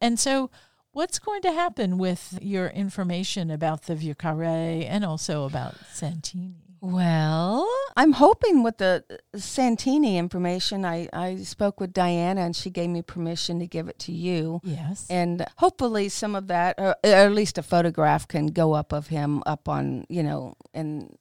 And 0.00 0.16
so, 0.16 0.48
what's 0.92 1.18
going 1.18 1.42
to 1.42 1.50
happen 1.50 1.98
with 1.98 2.38
your 2.40 2.68
information 2.68 3.50
about 3.50 3.82
the 3.82 3.96
Vieux 3.96 4.14
Carré 4.14 4.86
and 4.88 5.04
also 5.04 5.44
about 5.44 5.74
Santini? 5.92 6.65
Well, 6.86 7.68
I'm 7.96 8.12
hoping 8.12 8.62
with 8.62 8.78
the 8.78 9.04
uh, 9.10 9.38
Santini 9.38 10.18
information, 10.18 10.84
I, 10.84 11.08
I 11.12 11.36
spoke 11.38 11.80
with 11.80 11.92
Diana 11.92 12.42
and 12.42 12.54
she 12.54 12.70
gave 12.70 12.90
me 12.90 13.02
permission 13.02 13.58
to 13.58 13.66
give 13.66 13.88
it 13.88 13.98
to 14.00 14.12
you. 14.12 14.60
Yes. 14.62 15.04
And 15.10 15.44
hopefully, 15.56 16.08
some 16.08 16.36
of 16.36 16.46
that, 16.46 16.76
or, 16.78 16.94
or 17.02 17.10
at 17.10 17.32
least 17.32 17.58
a 17.58 17.64
photograph, 17.64 18.28
can 18.28 18.46
go 18.46 18.72
up 18.72 18.92
of 18.92 19.08
him 19.08 19.42
up 19.46 19.68
on, 19.68 20.06
you 20.08 20.22
know, 20.22 20.54
and 20.72 21.18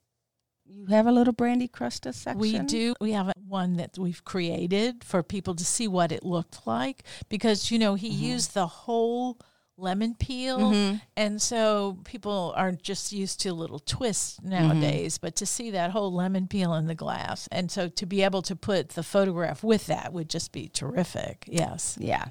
you 0.68 0.86
have 0.86 1.08
a 1.08 1.12
little 1.12 1.34
Brandy 1.34 1.68
Crusta 1.68 2.14
section. 2.14 2.40
We 2.40 2.60
do. 2.60 2.94
We 3.02 3.14
have 3.14 3.34
one 3.48 3.78
that 3.78 3.98
we've 3.98 4.24
created 4.24 5.04
for 5.04 5.24
people 5.24 5.56
to 5.56 5.66
see 5.66 5.88
what 5.88 6.12
it 6.12 6.24
looked 6.24 6.68
like 6.68 7.04
because, 7.28 7.72
you 7.72 7.80
know, 7.80 7.96
he 7.96 8.12
mm-hmm. 8.12 8.24
used 8.24 8.54
the 8.54 8.68
whole 8.68 9.40
lemon 9.78 10.16
peel. 10.16 11.00
And 11.18 11.42
so 11.42 11.98
people 12.06 12.54
are 12.56 12.72
just 12.72 13.12
used 13.12 13.42
to 13.42 13.54
little 13.54 13.80
twists 13.80 14.42
nowadays, 14.42 15.18
but 15.18 15.36
to 15.38 15.46
see 15.46 15.72
that 15.72 15.92
whole 15.92 16.14
lemon 16.14 16.48
peel 16.48 16.74
in 16.76 16.88
the 16.88 16.96
glass. 16.96 17.48
And 17.52 17.70
so 17.70 17.90
to 17.90 18.06
be 18.06 18.24
able 18.24 18.42
to 18.44 18.56
put 18.56 18.90
the 18.90 19.04
photograph 19.04 19.64
with 19.64 19.88
that 19.88 20.14
would 20.14 20.30
just 20.30 20.52
be 20.52 20.70
terrific. 20.70 21.46
Yes. 21.48 21.98
Yeah. 22.00 22.26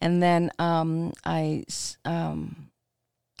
And 0.00 0.22
then 0.22 0.50
um, 0.58 1.12
I 1.24 1.64
um, 2.04 2.70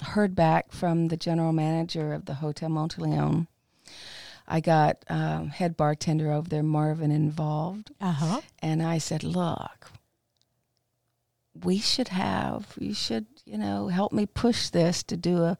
heard 0.02 0.34
back 0.34 0.72
from 0.72 1.08
the 1.08 1.16
general 1.16 1.52
manager 1.52 2.12
of 2.12 2.26
the 2.26 2.34
Hotel 2.34 2.68
Monteleone. 2.68 3.48
I 4.46 4.60
got 4.60 5.04
um, 5.08 5.48
head 5.48 5.76
bartender 5.76 6.32
over 6.32 6.48
there, 6.48 6.62
Marvin, 6.62 7.10
involved. 7.10 7.90
Uh 8.00 8.12
huh. 8.12 8.40
And 8.60 8.82
I 8.82 8.98
said, 8.98 9.22
look, 9.22 9.90
we 11.64 11.78
should 11.78 12.08
have, 12.08 12.74
you 12.78 12.94
should, 12.94 13.26
you 13.48 13.58
know, 13.58 13.88
help 13.88 14.12
me 14.12 14.26
push 14.26 14.68
this 14.68 15.02
to 15.04 15.16
do 15.16 15.42
a 15.42 15.58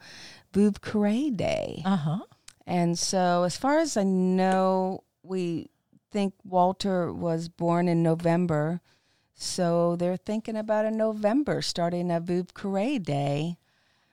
Vieux 0.52 0.72
Carré 0.72 1.34
Day. 1.36 1.82
Uh 1.84 1.96
huh. 1.96 2.18
And 2.66 2.98
so, 2.98 3.44
as 3.44 3.56
far 3.56 3.78
as 3.78 3.96
I 3.96 4.02
know, 4.04 5.02
we 5.22 5.70
think 6.10 6.34
Walter 6.44 7.12
was 7.12 7.48
born 7.48 7.88
in 7.88 8.02
November. 8.02 8.80
So 9.34 9.96
they're 9.96 10.16
thinking 10.16 10.56
about 10.56 10.84
a 10.84 10.90
November 10.90 11.62
starting 11.62 12.10
a 12.10 12.18
Vieux 12.20 12.44
Carré 12.44 13.00
Day 13.02 13.56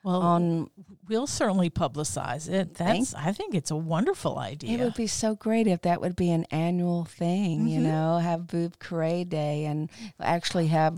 Well, 0.04 0.22
on. 0.22 0.70
we'll 1.08 1.26
certainly 1.26 1.68
publicize 1.68 2.48
it. 2.48 2.74
That's, 2.74 3.12
I 3.14 3.32
think 3.32 3.54
it's 3.54 3.72
a 3.72 3.76
wonderful 3.76 4.38
idea. 4.38 4.78
It 4.78 4.84
would 4.84 4.94
be 4.94 5.08
so 5.08 5.34
great 5.34 5.66
if 5.66 5.82
that 5.82 6.00
would 6.00 6.14
be 6.16 6.30
an 6.30 6.44
annual 6.52 7.04
thing, 7.06 7.66
you 7.66 7.80
know, 7.80 8.18
have 8.18 8.42
Vieux 8.42 8.70
Carré 8.78 9.28
Day 9.28 9.64
and 9.64 9.90
actually 10.20 10.68
have 10.68 10.96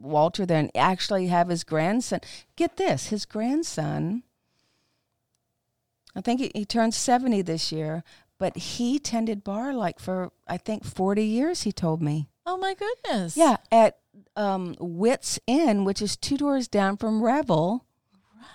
Walter 0.00 0.46
there 0.46 0.58
and 0.58 0.70
actually 0.74 1.26
have 1.28 1.48
his 1.48 1.64
grandson. 1.64 2.20
Get 2.56 2.76
this, 2.76 3.08
his 3.08 3.24
grandson, 3.26 4.22
I 6.14 6.20
think 6.20 6.40
he, 6.40 6.50
he 6.54 6.64
turned 6.64 6.94
70 6.94 7.42
this 7.42 7.70
year, 7.70 8.02
but 8.38 8.56
he 8.56 8.98
tended 8.98 9.44
bar 9.44 9.72
like 9.72 9.98
for, 10.00 10.32
I 10.48 10.56
think, 10.56 10.84
40 10.84 11.24
years, 11.24 11.62
he 11.62 11.72
told 11.72 12.02
me. 12.02 12.28
oh, 12.46 12.56
my 12.56 12.74
goodness. 12.74 13.36
Yeah, 13.36 13.58
at 13.70 13.98
um, 14.36 14.74
Wits 14.80 15.38
Inn, 15.46 15.84
which 15.84 16.02
is 16.02 16.16
two 16.16 16.36
doors 16.36 16.66
down 16.68 16.96
from 16.96 17.22
Revel. 17.22 17.84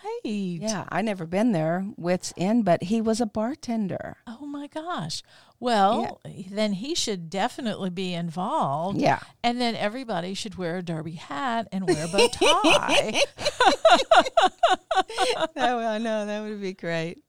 Right. 0.05 0.59
Yeah, 0.61 0.85
I 0.89 1.01
never 1.01 1.25
been 1.25 1.51
there, 1.51 1.85
Wits 1.97 2.33
Inn, 2.37 2.63
but 2.63 2.83
he 2.83 3.01
was 3.01 3.21
a 3.21 3.25
bartender. 3.25 4.17
Oh 4.27 4.45
my 4.45 4.67
gosh. 4.67 5.23
Well, 5.59 6.21
then 6.51 6.73
he 6.73 6.95
should 6.95 7.29
definitely 7.29 7.89
be 7.89 8.13
involved. 8.13 8.99
Yeah. 8.99 9.19
And 9.43 9.59
then 9.59 9.75
everybody 9.75 10.33
should 10.33 10.55
wear 10.55 10.77
a 10.77 10.83
derby 10.83 11.13
hat 11.13 11.67
and 11.71 11.87
wear 11.87 12.05
a 12.05 12.07
bow 12.07 12.27
tie. 12.33 13.21
oh, 15.55 15.79
I 15.79 15.97
know 15.97 16.25
that 16.25 16.43
would 16.43 16.61
be 16.61 16.73
great. 16.73 17.23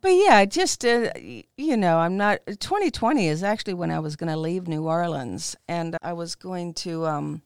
but 0.00 0.10
yeah, 0.10 0.44
just 0.44 0.84
uh, 0.84 1.10
you 1.56 1.76
know, 1.76 1.98
I'm 1.98 2.16
not. 2.16 2.40
2020 2.46 3.26
is 3.26 3.42
actually 3.42 3.74
when 3.74 3.90
I 3.90 3.98
was 3.98 4.16
going 4.16 4.30
to 4.30 4.38
leave 4.38 4.68
New 4.68 4.86
Orleans, 4.86 5.56
and 5.66 5.96
I 6.02 6.12
was 6.12 6.34
going 6.34 6.74
to, 6.74 7.06
um, 7.06 7.42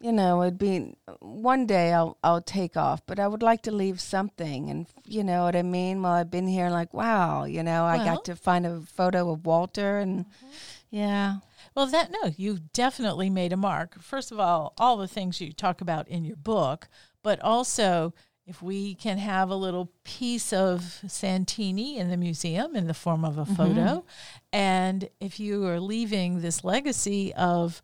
you 0.00 0.12
know, 0.12 0.42
it'd 0.42 0.58
be 0.58 0.94
one 1.20 1.66
day 1.66 1.92
I'll 1.92 2.16
I'll 2.24 2.40
take 2.40 2.76
off, 2.76 3.02
but 3.06 3.20
I 3.20 3.28
would 3.28 3.42
like 3.42 3.62
to 3.62 3.70
leave 3.70 4.00
something, 4.00 4.70
and 4.70 4.86
you 5.04 5.22
know 5.22 5.44
what 5.44 5.54
I 5.54 5.62
mean. 5.62 6.00
Well, 6.00 6.12
I've 6.12 6.30
been 6.30 6.48
here, 6.48 6.70
like 6.70 6.94
wow, 6.94 7.44
you 7.44 7.62
know, 7.62 7.84
I 7.84 7.98
got 7.98 8.24
to 8.24 8.34
find 8.34 8.66
a 8.66 8.80
photo 8.80 9.30
of 9.30 9.44
Walter, 9.44 9.98
and 9.98 10.24
mm-hmm. 10.24 10.46
yeah, 10.90 11.36
well, 11.74 11.86
that 11.86 12.10
no, 12.10 12.32
you 12.34 12.60
definitely 12.72 13.28
made 13.28 13.52
a 13.52 13.58
mark. 13.58 14.00
First 14.00 14.32
of 14.32 14.40
all, 14.40 14.72
all 14.78 14.96
the 14.96 15.06
things 15.06 15.40
you 15.40 15.52
talk 15.52 15.82
about 15.82 16.08
in 16.08 16.24
your 16.24 16.36
book, 16.36 16.88
but 17.22 17.38
also 17.42 18.14
if 18.46 18.62
we 18.62 18.94
can 18.94 19.18
have 19.18 19.50
a 19.50 19.54
little 19.54 19.92
piece 20.02 20.52
of 20.52 21.02
Santini 21.06 21.98
in 21.98 22.10
the 22.10 22.16
museum 22.16 22.74
in 22.74 22.86
the 22.86 22.94
form 22.94 23.24
of 23.24 23.36
a 23.36 23.42
mm-hmm. 23.42 23.54
photo, 23.54 24.04
and 24.50 25.10
if 25.20 25.38
you 25.38 25.66
are 25.66 25.78
leaving 25.78 26.40
this 26.40 26.64
legacy 26.64 27.34
of 27.34 27.82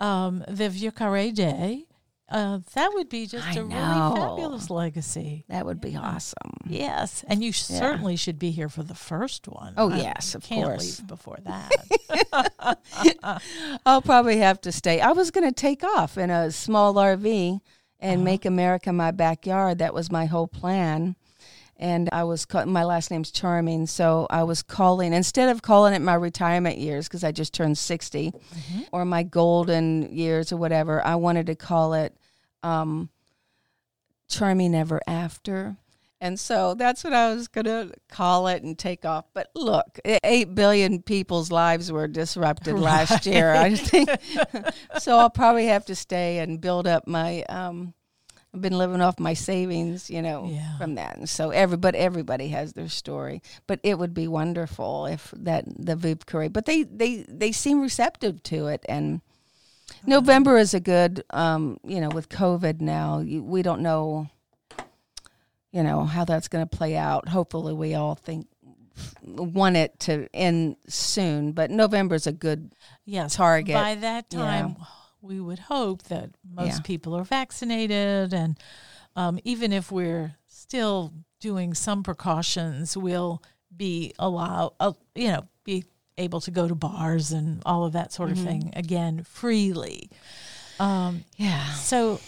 um, 0.00 0.44
the 0.48 0.68
Vieux 0.68 0.90
Carré 0.92 1.32
Day, 1.34 1.84
uh, 2.28 2.58
that 2.74 2.90
would 2.94 3.08
be 3.08 3.26
just 3.26 3.46
I 3.46 3.54
a 3.60 3.64
really 3.64 3.70
fabulous 3.76 4.68
legacy. 4.68 5.44
that 5.48 5.64
would 5.64 5.80
be 5.80 5.96
awesome. 5.96 6.56
Yes, 6.66 7.24
and 7.28 7.42
you 7.44 7.52
certainly 7.52 8.16
should 8.16 8.38
be 8.38 8.50
here 8.50 8.68
for 8.68 8.82
the 8.82 8.94
first 8.96 9.46
one. 9.46 9.74
Oh, 9.76 9.90
I- 9.90 9.98
yes, 9.98 10.34
of 10.34 10.42
can't 10.42 10.64
course. 10.66 10.98
leave 11.00 11.06
before 11.06 11.38
that. 11.44 12.78
I'll 13.86 14.02
probably 14.02 14.38
have 14.38 14.60
to 14.62 14.72
stay. 14.72 15.00
I 15.00 15.12
was 15.12 15.30
going 15.30 15.46
to 15.46 15.54
take 15.54 15.84
off 15.84 16.18
in 16.18 16.30
a 16.30 16.50
small 16.50 16.94
RV 16.94 17.60
and 18.00 18.24
make 18.24 18.44
America 18.44 18.92
my 18.92 19.10
backyard. 19.10 19.78
That 19.78 19.94
was 19.94 20.10
my 20.10 20.26
whole 20.26 20.48
plan. 20.48 21.16
And 21.78 22.08
I 22.12 22.24
was 22.24 22.46
ca- 22.46 22.64
my 22.64 22.84
last 22.84 23.10
name's 23.10 23.30
Charming, 23.30 23.86
so 23.86 24.26
I 24.30 24.44
was 24.44 24.62
calling 24.62 25.12
instead 25.12 25.48
of 25.50 25.62
calling 25.62 25.94
it 25.94 26.00
my 26.00 26.14
retirement 26.14 26.78
years 26.78 27.06
because 27.06 27.22
I 27.22 27.32
just 27.32 27.52
turned 27.52 27.76
60 27.78 28.32
or 28.92 29.04
my 29.04 29.22
golden 29.22 30.14
years 30.14 30.52
or 30.52 30.56
whatever. 30.56 31.04
I 31.04 31.16
wanted 31.16 31.46
to 31.46 31.54
call 31.54 31.94
it 31.94 32.16
um, 32.62 33.10
Charming 34.28 34.74
Ever 34.74 35.00
After. 35.06 35.76
And 36.18 36.40
so 36.40 36.72
that's 36.72 37.04
what 37.04 37.12
I 37.12 37.34
was 37.34 37.46
going 37.46 37.66
to 37.66 37.92
call 38.08 38.48
it 38.48 38.62
and 38.62 38.78
take 38.78 39.04
off. 39.04 39.26
But 39.34 39.50
look, 39.54 39.98
e- 40.06 40.18
8 40.24 40.54
billion 40.54 41.02
people's 41.02 41.52
lives 41.52 41.92
were 41.92 42.08
disrupted 42.08 42.78
last 42.78 43.26
year. 43.26 43.52
I 43.52 43.74
think 43.76 44.08
so 44.98 45.18
I'll 45.18 45.28
probably 45.28 45.66
have 45.66 45.84
to 45.86 45.94
stay 45.94 46.38
and 46.38 46.58
build 46.58 46.86
up 46.86 47.06
my 47.06 47.42
um 47.50 47.92
I've 48.54 48.62
been 48.62 48.78
living 48.78 49.00
off 49.02 49.18
my 49.20 49.34
savings, 49.34 50.08
you 50.08 50.22
know, 50.22 50.46
Yeah. 50.50 50.78
from 50.78 50.94
that. 50.94 51.16
And 51.18 51.28
so 51.28 51.50
everybody 51.50 51.98
everybody 51.98 52.48
has 52.48 52.72
their 52.72 52.88
story. 52.88 53.42
But 53.66 53.80
it 53.82 53.98
would 53.98 54.14
be 54.14 54.28
wonderful 54.28 55.06
if 55.06 55.32
that 55.36 55.64
the 55.66 55.94
Vieux 55.96 56.16
Carré. 56.16 56.52
But 56.52 56.64
they 56.66 56.84
they 56.84 57.26
they 57.28 57.52
seem 57.52 57.80
receptive 57.82 58.42
to 58.44 58.68
it 58.68 58.84
and 58.88 59.20
November 60.06 60.56
is 60.58 60.74
a 60.74 60.80
good 60.80 61.22
um, 61.30 61.78
you 61.84 62.00
know, 62.00 62.08
with 62.08 62.28
COVID 62.28 62.80
now, 62.80 63.20
you, 63.20 63.42
we 63.42 63.62
don't 63.62 63.82
know 63.82 64.28
you 65.72 65.82
know 65.82 66.04
how 66.04 66.24
that's 66.24 66.48
going 66.48 66.66
to 66.66 66.76
play 66.76 66.96
out. 66.96 67.28
Hopefully 67.28 67.74
we 67.74 67.94
all 67.94 68.14
think 68.14 68.46
want 69.22 69.76
it 69.76 69.98
to 70.00 70.26
end 70.32 70.76
soon, 70.88 71.52
but 71.52 71.70
November 71.70 72.14
is 72.14 72.26
a 72.26 72.32
good 72.32 72.72
Yes. 73.04 73.34
target. 73.34 73.74
By 73.74 73.94
that 73.96 74.26
Yeah. 74.30 74.68
We 75.26 75.40
would 75.40 75.58
hope 75.60 76.04
that 76.04 76.30
most 76.48 76.66
Yeah. 76.78 76.80
people 76.84 77.14
are 77.14 77.24
vaccinated, 77.24 78.32
and 78.32 78.58
um, 79.14 79.38
even 79.44 79.72
if 79.72 79.90
we're 79.92 80.36
still 80.46 81.12
doing 81.40 81.74
some 81.74 82.02
precautions, 82.02 82.96
we'll 82.96 83.42
be 83.76 84.12
allowed, 84.18 84.72
uh, 84.80 84.92
you 85.14 85.28
know, 85.28 85.46
be 85.64 85.84
able 86.18 86.40
to 86.40 86.50
go 86.50 86.66
to 86.68 86.74
bars 86.74 87.30
and 87.32 87.62
all 87.66 87.84
of 87.84 87.92
that 87.92 88.12
sort 88.12 88.30
of 88.30 88.36
Mm-hmm. 88.38 88.46
thing 88.46 88.72
again 88.74 89.22
freely. 89.24 90.10
Um, 90.80 91.24
yeah. 91.36 91.72
so, 91.74 92.20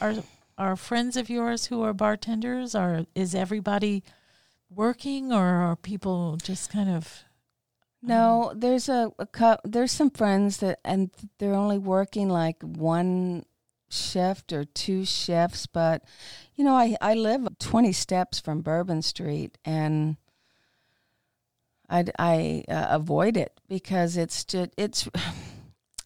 are 0.00 0.14
are 0.58 0.76
friends 0.76 1.16
of 1.16 1.30
yours 1.30 1.66
who 1.66 1.82
are 1.82 1.92
bartenders? 1.94 2.74
Are 2.74 3.06
is 3.14 3.34
everybody 3.34 4.02
working, 4.70 5.32
or 5.32 5.44
are 5.46 5.76
people 5.76 6.36
just 6.42 6.70
kind 6.70 6.90
of? 6.90 7.24
No, 8.02 8.52
there's 8.54 8.88
a, 8.88 9.12
a 9.18 9.26
cou- 9.26 9.58
there's 9.64 9.92
some 9.92 10.10
friends 10.10 10.56
that 10.58 10.80
and 10.84 11.10
they're 11.38 11.54
only 11.54 11.78
working 11.78 12.28
like 12.28 12.60
one 12.62 13.44
shift 13.88 14.52
or 14.52 14.64
two 14.64 15.04
shifts, 15.04 15.66
but 15.66 16.02
you 16.56 16.64
know, 16.64 16.74
I 16.74 16.96
I 17.00 17.14
live 17.14 17.46
20 17.58 17.92
steps 17.92 18.40
from 18.40 18.60
Bourbon 18.60 19.02
Street 19.02 19.56
and 19.64 20.16
I 21.88 22.04
I 22.18 22.64
uh, 22.68 22.86
avoid 22.90 23.36
it 23.36 23.60
because 23.68 24.16
it's 24.16 24.44
just 24.44 24.70
it's 24.76 25.08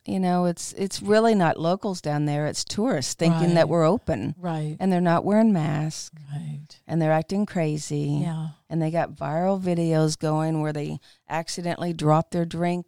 you 0.06 0.20
know, 0.20 0.44
it's 0.46 0.72
it's 0.74 1.02
really 1.02 1.34
not 1.34 1.58
locals 1.58 2.00
down 2.00 2.24
there, 2.26 2.46
it's 2.46 2.64
tourists 2.64 3.14
thinking 3.14 3.54
that 3.54 3.68
we're 3.68 3.84
open 3.84 4.34
Right. 4.38 4.76
and 4.80 4.92
they're 4.92 5.00
not 5.00 5.24
wearing 5.24 5.52
masks 5.52 6.10
Right. 6.32 6.80
and 6.86 7.00
they're 7.02 7.12
acting 7.12 7.46
crazy 7.46 8.20
Yeah. 8.22 8.48
and 8.70 8.80
they 8.80 8.90
got 8.90 9.12
viral 9.12 9.60
videos 9.60 10.18
going 10.18 10.60
where 10.60 10.72
they 10.72 11.00
accidentally 11.28 11.92
drop 11.92 12.30
their 12.30 12.44
drink 12.44 12.86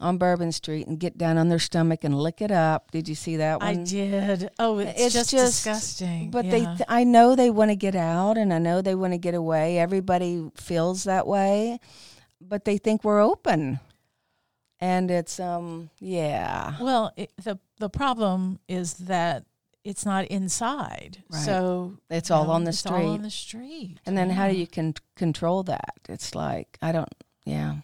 on 0.00 0.18
Bourbon 0.18 0.52
Street 0.52 0.86
and 0.86 1.00
get 1.00 1.16
down 1.16 1.38
on 1.38 1.48
their 1.48 1.58
stomach 1.58 2.04
and 2.04 2.14
lick 2.18 2.42
it 2.42 2.50
up. 2.50 2.90
Did 2.90 3.08
you 3.08 3.14
see 3.14 3.36
that 3.38 3.60
one? 3.60 3.68
I 3.68 3.74
did. 3.82 4.50
Oh, 4.58 4.78
it's, 4.78 5.00
It's 5.00 5.14
just, 5.14 5.30
just- 5.30 5.64
disgusting. 5.64 6.30
But 6.30 6.50
they, 6.50 6.64
th- 6.66 6.82
I 6.86 7.04
know 7.04 7.34
they 7.34 7.48
want 7.50 7.70
to 7.70 7.76
get 7.76 7.96
out, 7.96 8.36
and 8.36 8.52
I 8.52 8.58
know 8.58 8.82
they 8.82 8.94
want 8.94 9.14
to 9.14 9.18
get 9.18 9.34
away. 9.34 9.78
Everybody 9.78 10.50
feels 10.54 11.04
that 11.04 11.26
way, 11.26 11.80
but 12.42 12.66
they 12.66 12.76
think 12.78 13.02
we're 13.04 13.20
open, 13.22 13.80
and 14.80 15.10
it's 15.10 15.38
um, 15.40 15.90
yeah, 16.00 16.76
well, 16.80 17.12
it, 17.16 17.30
the 17.42 17.58
the 17.78 17.88
problem 17.90 18.58
is 18.68 18.94
that 18.94 19.44
it's 19.84 20.04
not 20.04 20.26
inside, 20.26 21.22
Right. 21.30 21.40
so 21.42 21.94
it's 22.10 22.30
all 22.30 22.44
know, 22.46 22.50
on 22.52 22.64
the 22.64 22.70
it's 22.70 22.78
street. 22.80 22.92
all 22.92 23.08
on 23.14 23.22
the 23.22 23.30
street. 23.30 23.98
And 24.06 24.16
then 24.18 24.30
how 24.30 24.48
do 24.48 24.54
you 24.54 24.66
can 24.66 24.94
control 25.16 25.62
that? 25.64 25.94
It's 26.08 26.34
like 26.34 26.76
I 26.82 26.92
don't, 26.92 27.08
yeah, 27.44 27.76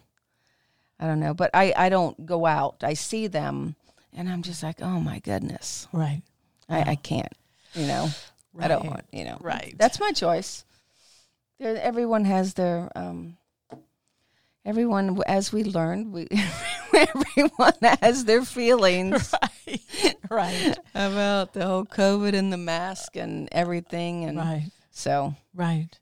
I 1.00 1.06
don't 1.06 1.20
know. 1.20 1.34
But 1.34 1.50
I 1.54 1.72
I 1.76 1.88
don't 1.88 2.26
go 2.26 2.46
out. 2.46 2.82
I 2.82 2.94
see 2.94 3.26
them, 3.26 3.76
and 4.12 4.28
I'm 4.28 4.42
just 4.42 4.62
like, 4.62 4.82
oh 4.82 5.00
my 5.00 5.18
goodness, 5.20 5.88
Right. 5.92 6.22
I, 6.68 6.90
I 6.92 6.94
can't. 6.96 7.32
You 7.74 7.86
know, 7.86 8.08
I 8.58 8.68
don't 8.68 8.86
want. 8.86 9.04
You 9.12 9.24
know, 9.24 9.38
Right. 9.40 9.74
That's 9.78 9.98
my 10.00 10.12
choice. 10.12 10.64
There, 11.58 11.76
everyone 11.80 12.24
has 12.24 12.54
their. 12.54 12.90
um 12.96 13.36
Everyone, 14.64 15.20
as 15.26 15.52
we 15.52 15.62
learned, 15.64 16.12
we 16.12 16.26
everyone 16.94 17.74
has 18.00 18.24
their 18.24 18.42
feelings 18.44 19.34
right. 19.66 20.14
right. 20.30 20.78
about 20.94 21.52
the 21.52 21.66
whole 21.66 21.84
COVID 21.84 22.32
and 22.34 22.52
the 22.52 22.56
mask 22.56 23.16
and 23.16 23.48
everything, 23.52 24.24
and 24.24 24.38
Right. 24.38 24.70
so 24.90 25.34
Right. 25.54 25.98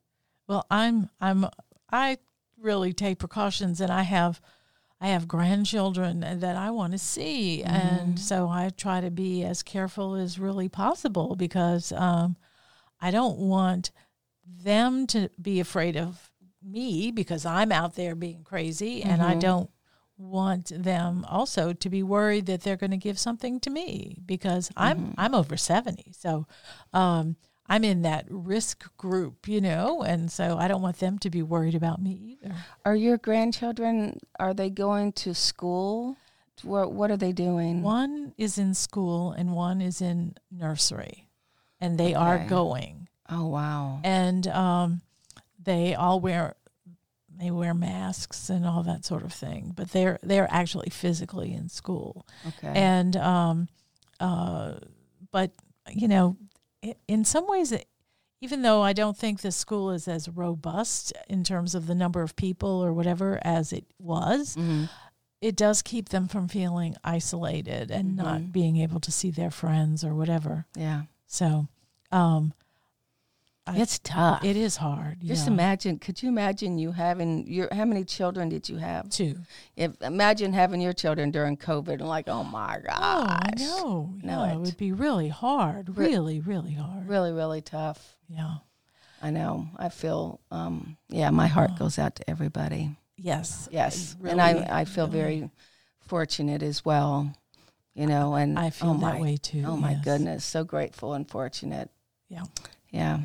Well, 0.47 0.67
I'm 0.71 1.09
I'm 1.21 1.47
I 1.91 2.19
really 2.61 2.93
take 2.93 3.19
precautions 3.19 3.81
and 3.81 3.91
I 3.91 4.03
have 4.03 4.41
I 5.01 5.09
have 5.09 5.27
grandchildren 5.27 6.21
that 6.21 6.55
I 6.55 6.71
want 6.71 6.93
to 6.93 6.99
see 6.99 7.65
and 7.65 8.17
so 8.19 8.49
I 8.49 8.71
try 8.71 9.01
to 9.01 9.11
be 9.11 9.43
as 9.43 9.65
careful 9.65 10.15
as 10.15 10.39
really 10.39 10.69
possible 10.69 11.35
because 11.35 11.91
um, 11.91 12.37
I 13.01 13.11
don't 13.11 13.39
want 13.39 13.91
them 14.47 15.09
to 15.09 15.29
be 15.41 15.59
afraid 15.59 15.97
of 15.97 16.31
me 16.65 17.11
because 17.11 17.45
I'm 17.47 17.73
out 17.73 17.95
there 17.95 18.15
being 18.15 18.45
crazy 18.45 19.03
and 19.03 19.23
I 19.23 19.35
don't 19.35 19.71
want 20.19 20.71
them 20.75 21.25
also 21.29 21.73
to 21.73 21.91
be 21.91 22.03
worried 22.03 22.47
that 22.47 22.63
they're 22.63 22.77
going 22.77 22.91
to 22.91 22.97
give 22.97 23.19
something 23.19 23.59
to 23.61 23.71
me 23.71 24.19
because 24.25 24.71
I'm 24.77 25.15
I'm 25.19 25.35
over 25.35 25.57
70 25.57 26.13
so 26.17 26.47
um, 26.93 27.37
I'm 27.67 27.83
in 27.83 28.03
that 28.03 28.27
risk 28.29 28.85
group 28.97 29.49
you 29.49 29.61
know 29.61 30.03
and 30.03 30.31
so 30.31 30.57
I 30.59 30.69
don't 30.69 30.83
want 30.83 30.99
them 30.99 31.19
to 31.21 31.31
be 31.31 31.43
worried 31.43 31.75
about 31.75 32.01
me 32.01 32.39
either 32.43 32.55
Are 32.85 32.95
your 32.95 33.19
grandchildren? 33.19 34.21
Are 34.39 34.55
they 34.55 34.71
going 34.71 35.13
to 35.13 35.35
school? 35.35 36.17
What 36.63 36.93
What 36.93 37.11
are 37.11 37.17
they 37.17 37.33
doing? 37.33 37.83
one 37.83 38.35
is 38.39 38.59
in 38.59 38.75
school 38.75 39.33
and 39.33 39.53
one 39.55 39.81
is 39.81 40.01
in 40.01 40.37
nursery 40.51 41.29
and 41.81 41.99
they 41.99 42.15
are 42.15 42.47
going 42.47 43.09
Oh 43.29 43.47
wow! 43.47 44.01
and 44.05 44.47
um, 44.49 45.01
they 45.65 45.95
all 45.95 46.21
wear 46.21 46.55
they 47.39 47.51
wear 47.51 47.73
masks 47.75 48.51
and 48.51 48.67
all 48.67 48.83
that 48.83 49.05
sort 49.05 49.23
of 49.23 49.33
thing 49.33 49.73
but 49.75 49.91
they're 49.93 50.19
they're 50.23 50.49
actually 50.51 50.91
physically 50.91 51.53
in 51.55 51.69
school 51.69 52.27
Okay. 52.47 52.73
and 52.75 53.17
um, 53.17 53.69
uh, 54.21 54.75
but 55.31 55.51
you 55.91 56.07
know, 56.09 56.37
in 57.09 57.25
some 57.25 57.49
ways, 57.49 57.73
it, 57.73 57.87
even 58.41 58.63
though 58.63 58.83
I 58.83 58.93
don't 58.93 59.17
think 59.17 59.41
the 59.41 59.51
school 59.53 59.91
is 59.91 60.07
as 60.09 60.29
robust 60.29 61.13
in 61.29 61.43
terms 61.45 61.75
of 61.75 61.87
the 61.87 61.95
number 61.95 62.23
of 62.23 62.37
people 62.37 62.83
or 62.85 62.93
whatever 62.93 63.39
as 63.43 63.73
it 63.73 63.85
was, 63.99 64.57
Mhm. 64.57 64.89
it 65.41 65.57
does 65.57 65.83
keep 65.83 66.11
them 66.11 66.29
from 66.29 66.49
feeling 66.49 66.95
isolated 67.03 67.91
and 67.91 68.17
not 68.17 68.53
being 68.53 68.77
able 68.77 69.01
to 69.01 69.11
see 69.13 69.31
their 69.31 69.51
friends 69.51 70.05
or 70.05 70.15
whatever. 70.15 70.67
Yeah, 70.77 71.03
So, 71.27 71.67
um, 72.13 72.53
I- 73.67 73.79
it's 73.79 74.01
tough. 74.01 74.45
it 74.45 74.57
is 74.57 74.77
hard. 74.77 75.21
Just 75.23 75.47
yeah. 75.47 75.53
imagine. 75.53 75.99
Could 76.01 76.21
you 76.23 76.29
imagine 76.29 76.79
you 76.79 76.91
having 76.93 77.47
your? 77.47 77.69
How 77.73 77.85
many 77.85 78.03
children 78.05 78.49
did 78.49 78.69
you 78.69 78.77
have? 78.79 79.09
Two. 79.09 79.37
If 79.77 80.01
imagine 80.03 80.53
having 80.53 80.81
your 80.81 80.93
children 80.93 81.31
during 81.31 81.57
COVID 81.57 81.93
and 82.01 82.09
like, 82.09 82.29
oh 82.29 82.43
my 82.43 82.81
gosh, 82.85 82.99
Oh, 83.01 83.27
I 83.29 83.51
know. 83.59 84.15
know 84.23 84.45
Yeah, 84.45 84.51
it 84.53 84.55
it. 84.57 84.59
would 84.61 84.77
be 84.77 84.91
really 84.93 85.29
hard. 85.29 85.97
Re- 85.97 86.07
Really, 86.09 86.41
really 86.41 86.73
hard. 86.75 87.09
really, 87.09 87.31
really 87.33 87.61
tough. 87.61 88.17
Yeah. 88.29 88.55
I 89.23 89.31
know. 89.31 89.69
I 89.77 89.89
feel. 89.91 90.41
Um, 90.51 90.97
yeah, 91.09 91.31
my 91.31 91.47
heart 91.47 91.79
goes 91.79 91.99
out 92.01 92.17
to 92.17 92.29
everybody. 92.29 92.97
Yes. 93.17 93.69
Yes, 93.71 94.17
Really, 94.19 94.33
and 94.33 94.41
I 94.43 94.81
I 94.81 94.85
feel 94.85 95.07
really. 95.07 95.19
very 95.19 95.51
fortunate 96.01 96.63
as 96.65 96.85
well. 96.85 97.33
You 97.95 98.07
know, 98.07 98.35
and 98.35 98.59
I 98.59 98.71
feel 98.71 98.91
oh 98.91 98.95
that 98.95 99.01
my, 99.01 99.21
way 99.21 99.37
too. 99.37 99.63
Oh 99.67 99.77
my 99.77 99.93
yes. 99.93 100.05
goodness, 100.05 100.45
so 100.45 100.65
grateful 100.65 101.13
and 101.15 101.29
fortunate. 101.29 101.91
Yeah. 102.29 102.43
Yeah. 102.91 103.21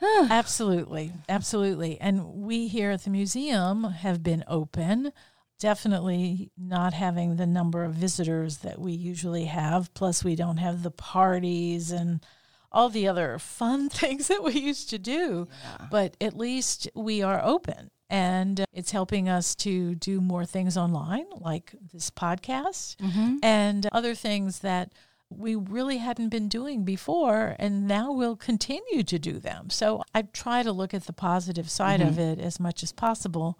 Absolutely. 0.02 1.12
Absolutely. 1.28 2.00
And 2.00 2.24
we 2.24 2.68
here 2.68 2.90
at 2.90 3.04
the 3.04 3.10
museum 3.10 3.84
have 3.84 4.22
been 4.22 4.44
open, 4.48 5.12
definitely 5.58 6.50
not 6.56 6.92
having 6.92 7.36
the 7.36 7.46
number 7.46 7.84
of 7.84 7.94
visitors 7.94 8.58
that 8.58 8.78
we 8.78 8.92
usually 8.92 9.44
have. 9.44 9.92
Plus, 9.94 10.24
we 10.24 10.36
don't 10.36 10.58
have 10.58 10.82
the 10.82 10.90
parties 10.90 11.90
and 11.90 12.24
all 12.72 12.88
the 12.88 13.08
other 13.08 13.38
fun 13.38 13.88
things 13.90 14.28
that 14.28 14.42
we 14.42 14.52
used 14.52 14.90
to 14.90 14.98
do. 14.98 15.48
But 15.90 16.16
at 16.20 16.36
least 16.36 16.88
we 16.94 17.22
are 17.22 17.40
open. 17.42 17.90
And 18.10 18.64
it's 18.72 18.90
helping 18.90 19.28
us 19.28 19.54
to 19.56 19.94
do 19.94 20.20
more 20.20 20.44
things 20.44 20.76
online, 20.76 21.24
like 21.40 21.74
this 21.92 22.10
podcast, 22.10 22.96
mm-hmm. 22.96 23.38
and 23.42 23.88
other 23.92 24.14
things 24.14 24.60
that 24.60 24.92
we 25.30 25.54
really 25.54 25.98
hadn't 25.98 26.28
been 26.28 26.48
doing 26.48 26.84
before, 26.84 27.56
and 27.58 27.86
now 27.86 28.12
we'll 28.12 28.36
continue 28.36 29.02
to 29.02 29.18
do 29.18 29.38
them. 29.38 29.70
So 29.70 30.02
I 30.14 30.22
try 30.22 30.62
to 30.62 30.72
look 30.72 30.94
at 30.94 31.04
the 31.04 31.12
positive 31.12 31.70
side 31.70 32.00
of 32.00 32.14
mm-hmm. 32.14 32.20
it 32.20 32.40
as 32.40 32.60
much 32.60 32.82
as 32.82 32.92
possible, 32.92 33.58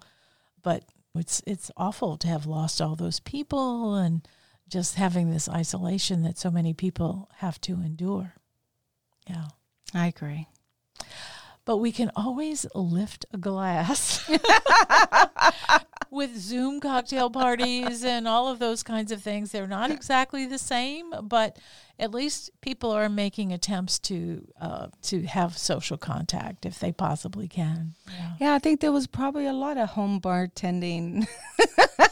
but 0.63 0.85
it's 1.15 1.41
it's 1.45 1.71
awful 1.77 2.17
to 2.17 2.27
have 2.27 2.45
lost 2.45 2.81
all 2.81 2.95
those 2.95 3.19
people 3.19 3.95
and 3.95 4.27
just 4.67 4.95
having 4.95 5.29
this 5.29 5.47
isolation 5.47 6.23
that 6.23 6.37
so 6.37 6.49
many 6.49 6.73
people 6.73 7.29
have 7.37 7.59
to 7.61 7.73
endure. 7.73 8.33
Yeah. 9.29 9.45
I 9.93 10.07
agree. 10.07 10.47
But 11.65 11.77
we 11.77 11.91
can 11.91 12.11
always 12.15 12.65
lift 12.75 13.25
a 13.33 13.37
glass 13.37 14.29
with 16.11 16.37
Zoom 16.37 16.79
cocktail 16.79 17.29
parties 17.29 18.03
and 18.03 18.27
all 18.27 18.47
of 18.47 18.59
those 18.59 18.83
kinds 18.83 19.11
of 19.11 19.21
things. 19.21 19.51
They're 19.51 19.67
not 19.67 19.89
exactly 19.91 20.45
the 20.45 20.59
same, 20.59 21.11
but 21.23 21.57
at 21.97 22.11
least 22.11 22.51
people 22.61 22.91
are 22.91 23.09
making 23.09 23.51
attempts 23.51 23.97
to 23.99 24.47
uh, 24.61 24.87
to 25.03 25.23
have 25.23 25.57
social 25.57 25.97
contact 25.97 26.65
if 26.65 26.79
they 26.79 26.91
possibly 26.91 27.47
can. 27.47 27.95
Yeah. 28.07 28.31
Yeah, 28.39 28.53
I 28.53 28.59
think 28.59 28.79
there 28.81 28.91
was 28.91 29.07
probably 29.07 29.47
a 29.47 29.53
lot 29.53 29.77
of 29.77 29.89
home 29.89 30.21
bartending 30.21 31.27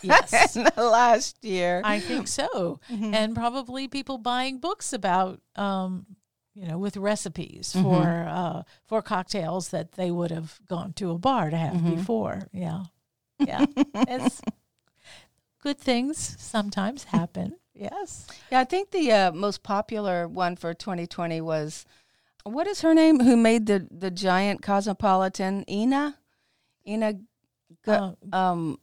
Yes. 0.02 0.58
last 0.78 1.44
year. 1.44 1.82
I 1.84 2.00
think 2.00 2.28
so. 2.28 2.80
And 2.89 3.36
probably 3.36 3.88
people 3.88 4.18
buying 4.18 4.60
books 4.60 4.94
about, 4.94 5.39
um, 5.56 6.06
you 6.56 6.68
know, 6.68 6.78
with 6.78 6.98
recipes 6.98 7.72
for 7.74 8.26
uh, 8.28 8.63
for 8.86 9.02
cocktails 9.02 9.70
that 9.70 9.94
they 9.94 10.12
would 10.12 10.32
have 10.32 10.60
gone 10.68 10.94
to 10.94 11.12
a 11.12 11.18
bar 11.18 11.50
to 11.50 11.58
have 11.58 11.84
before. 11.86 12.48
Yeah, 12.52 12.84
yeah. 13.39 13.66
it's 13.96 14.42
good 15.62 15.80
things 15.80 16.36
sometimes 16.39 17.06
happen. 17.06 17.56
Yes. 17.74 18.28
Yeah, 18.52 18.60
I 18.60 18.66
think 18.66 18.92
the 18.92 19.12
uh, 19.12 19.32
most 19.32 19.63
popular 19.63 20.28
one 20.28 20.56
for 20.56 20.74
2020 20.74 21.42
was 21.42 21.86
what 22.44 22.68
is 22.68 22.82
her 22.82 22.94
name? 22.94 23.20
Who 23.22 23.36
made 23.36 23.66
the 23.66 23.88
the 23.89 24.12
giant 24.12 24.62
cosmopolitan? 24.62 25.66
Ina, 25.70 26.18
Ina, 26.88 27.13
Ga- 27.84 28.13
um, 28.32 28.78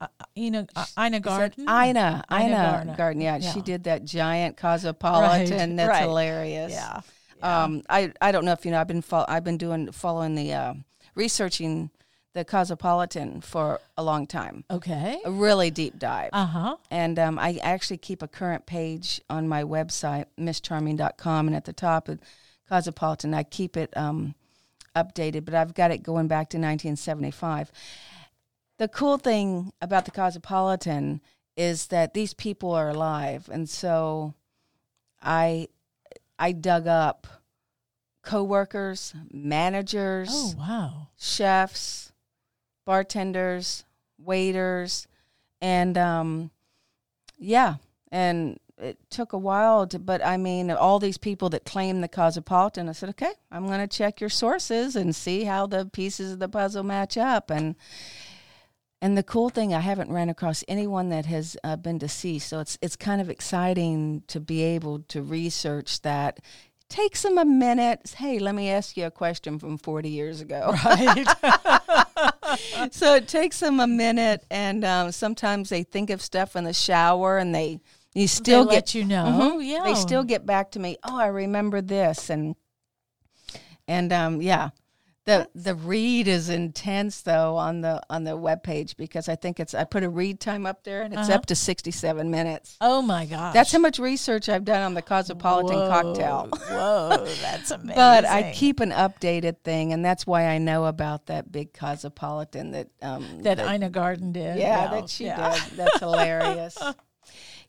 Uh, 0.00 0.08
Ina, 0.36 0.66
uh, 0.76 0.84
Ina 0.98 1.20
Garten. 1.20 1.62
Ina, 1.68 2.24
Ina 2.30 2.44
Ina 2.44 2.54
Garten. 2.56 2.94
Garten. 2.96 3.20
Yeah, 3.22 3.38
she 3.38 3.60
did 3.62 3.84
that 3.84 4.04
giant 4.04 4.56
cosmopolitan. 4.56 5.70
Right, 5.70 5.76
That's 5.76 5.88
right. 5.88 6.02
hilarious. 6.02 6.72
Yeah. 6.72 7.00
Um, 7.44 7.82
I 7.88 8.12
I 8.20 8.32
don't 8.32 8.44
know 8.44 8.52
if 8.52 8.64
you 8.64 8.70
know. 8.70 8.80
I've 8.80 8.88
been 8.88 9.02
fol- 9.02 9.26
I've 9.28 9.44
been 9.44 9.58
doing 9.58 9.92
following 9.92 10.34
the 10.34 10.52
uh, 10.52 10.74
researching 11.14 11.90
the 12.34 12.44
cosmopolitan 12.44 13.40
for 13.40 13.80
a 13.96 14.02
long 14.02 14.26
time. 14.26 14.64
Okay. 14.70 15.20
A 15.24 15.30
really 15.30 15.70
deep 15.70 15.98
dive. 15.98 16.30
Uh 16.32 16.46
huh. 16.46 16.76
And 16.90 17.18
um, 17.18 17.38
I 17.38 17.60
actually 17.62 17.98
keep 17.98 18.22
a 18.22 18.28
current 18.28 18.66
page 18.66 19.20
on 19.30 19.48
my 19.48 19.62
website, 19.62 20.26
misscharming.com. 20.38 21.46
And 21.46 21.56
at 21.56 21.64
the 21.64 21.72
top 21.72 22.08
of 22.08 22.18
Cosmopolitan, 22.68 23.34
I 23.34 23.44
keep 23.44 23.76
it 23.76 23.96
um, 23.96 24.34
updated, 24.96 25.44
but 25.44 25.54
I've 25.54 25.74
got 25.74 25.92
it 25.92 26.02
going 26.02 26.26
back 26.26 26.50
to 26.50 26.56
1975. 26.56 27.70
The 28.78 28.88
cool 28.88 29.18
thing 29.18 29.72
about 29.80 30.04
the 30.04 30.10
Cosmopolitan 30.10 31.20
is 31.56 31.86
that 31.88 32.14
these 32.14 32.34
people 32.34 32.72
are 32.72 32.88
alive. 32.88 33.48
And 33.52 33.68
so 33.68 34.34
I, 35.22 35.68
I 36.38 36.52
dug 36.52 36.86
up 36.86 37.26
coworkers, 38.22 39.14
managers, 39.32 40.28
Oh 40.32 40.54
wow. 40.58 41.08
chefs, 41.18 42.12
bartenders, 42.86 43.84
waiters, 44.18 45.06
and 45.60 45.96
um, 45.98 46.50
yeah, 47.38 47.76
and 48.10 48.58
it 48.78 48.98
took 49.10 49.32
a 49.32 49.38
while 49.38 49.86
to, 49.86 49.98
but 49.98 50.24
I 50.24 50.36
mean, 50.36 50.70
all 50.70 50.98
these 50.98 51.18
people 51.18 51.48
that 51.50 51.64
claim 51.64 52.00
the 52.00 52.08
Cosmopolitan, 52.08 52.88
I 52.88 52.92
said, 52.92 53.10
okay, 53.10 53.32
I'm 53.50 53.66
going 53.66 53.78
to 53.80 53.86
check 53.86 54.20
your 54.20 54.30
sources 54.30 54.96
and 54.96 55.14
see 55.14 55.44
how 55.44 55.66
the 55.66 55.86
pieces 55.86 56.32
of 56.32 56.38
the 56.40 56.48
puzzle 56.48 56.82
match 56.82 57.16
up, 57.16 57.50
and 57.50 57.76
and 59.04 59.18
the 59.18 59.22
cool 59.22 59.50
thing, 59.50 59.74
I 59.74 59.80
haven't 59.80 60.10
ran 60.10 60.30
across 60.30 60.64
anyone 60.66 61.10
that 61.10 61.26
has 61.26 61.58
uh, 61.62 61.76
been 61.76 61.98
deceased, 61.98 62.48
so 62.48 62.60
it's 62.60 62.78
it's 62.80 62.96
kind 62.96 63.20
of 63.20 63.28
exciting 63.28 64.22
to 64.28 64.40
be 64.40 64.62
able 64.62 65.00
to 65.08 65.20
research 65.20 66.00
that. 66.00 66.40
Takes 66.88 67.20
them 67.20 67.36
a 67.36 67.44
minute. 67.44 68.14
Hey, 68.16 68.38
let 68.38 68.54
me 68.54 68.70
ask 68.70 68.96
you 68.96 69.04
a 69.04 69.10
question 69.10 69.58
from 69.58 69.76
40 69.76 70.08
years 70.08 70.40
ago. 70.40 70.74
Right. 70.84 71.26
so 72.92 73.16
it 73.16 73.28
takes 73.28 73.60
them 73.60 73.78
a 73.78 73.86
minute, 73.86 74.46
and 74.50 74.82
um, 74.86 75.12
sometimes 75.12 75.68
they 75.68 75.82
think 75.82 76.08
of 76.08 76.22
stuff 76.22 76.56
in 76.56 76.64
the 76.64 76.72
shower, 76.72 77.36
and 77.36 77.54
they 77.54 77.80
you 78.14 78.26
still 78.26 78.64
they 78.64 78.76
get 78.76 78.94
you 78.94 79.04
know. 79.04 79.58
Mhm. 79.58 79.66
Yeah. 79.66 79.82
They 79.84 79.96
still 79.96 80.24
get 80.24 80.46
back 80.46 80.70
to 80.70 80.78
me. 80.78 80.96
Oh, 81.04 81.18
I 81.18 81.26
remember 81.26 81.82
this, 81.82 82.30
and 82.30 82.56
and 83.86 84.14
um, 84.14 84.40
yeah, 84.40 84.70
the 85.26 85.48
the 85.54 85.74
read 85.74 86.28
is 86.28 86.50
intense 86.50 87.22
though 87.22 87.56
on 87.56 87.80
the 87.80 88.02
on 88.10 88.24
the 88.24 88.32
webpage 88.36 88.96
because 88.96 89.26
I 89.28 89.36
think 89.36 89.58
it's 89.58 89.72
I 89.74 89.84
put 89.84 90.02
a 90.02 90.08
read 90.10 90.38
time 90.38 90.66
up 90.66 90.84
there, 90.84 91.00
and 91.02 91.14
it's 91.14 91.28
Uh-huh. 91.28 91.36
up 91.38 91.46
to 91.46 91.54
sixty 91.54 91.90
seven 91.90 92.30
minutes. 92.30 92.76
Oh 92.80 93.00
my 93.00 93.24
gosh. 93.24 93.54
That's 93.54 93.72
how 93.72 93.78
much 93.78 93.98
research 93.98 94.48
I've 94.50 94.64
done 94.66 94.82
on 94.82 94.92
the 94.94 95.00
Cosmopolitan 95.02 95.78
Whoa, 95.78 95.88
cocktail. 95.88 96.48
Whoa, 96.68 97.24
that's 97.40 97.70
amazing. 97.70 97.94
But 97.96 98.26
I 98.26 98.52
keep 98.54 98.80
an 98.80 98.90
updated 98.90 99.58
thing, 99.64 99.92
and 99.94 100.04
that's 100.04 100.26
why 100.26 100.46
I 100.48 100.58
know 100.58 100.84
about 100.84 101.26
that 101.26 101.50
big 101.50 101.72
Cosmopolitan 101.72 102.72
that 102.72 102.88
um, 103.00 103.42
that 103.42 103.58
Ina 103.58 103.88
Garten 103.90 104.32
did. 104.32 104.58
Yeah, 104.58 104.88
that 104.88 105.08
she 105.08 105.24
yeah. 105.24 105.54
did. 105.54 105.78
That's 105.78 105.98
hilarious. 106.00 106.76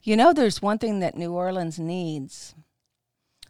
You 0.04 0.15
know, 0.15 0.34
there's 0.34 0.62
one 0.62 0.78
thing 0.78 1.00
that 1.00 1.18
New 1.18 1.32
Orleans 1.34 1.80
needs. 1.80 2.54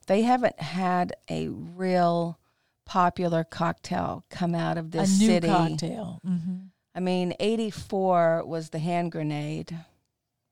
They 0.07 0.21
haven't 0.21 0.57
had 0.61 1.11
a 1.29 1.49
real 1.49 2.39
popular 2.85 3.43
cocktail 3.43 4.23
come 4.29 4.55
out 4.55 4.77
of 4.77 4.87
A 4.87 4.89
this 4.89 5.19
new 5.19 5.27
city. 5.27 5.47
cocktail. 5.47 6.19
hmm 6.23 6.55
I 6.97 7.01
mean, 7.01 7.33
84 7.41 8.43
was 8.45 8.69
the 8.69 8.79
hand 8.79 9.11
grenade. 9.11 9.77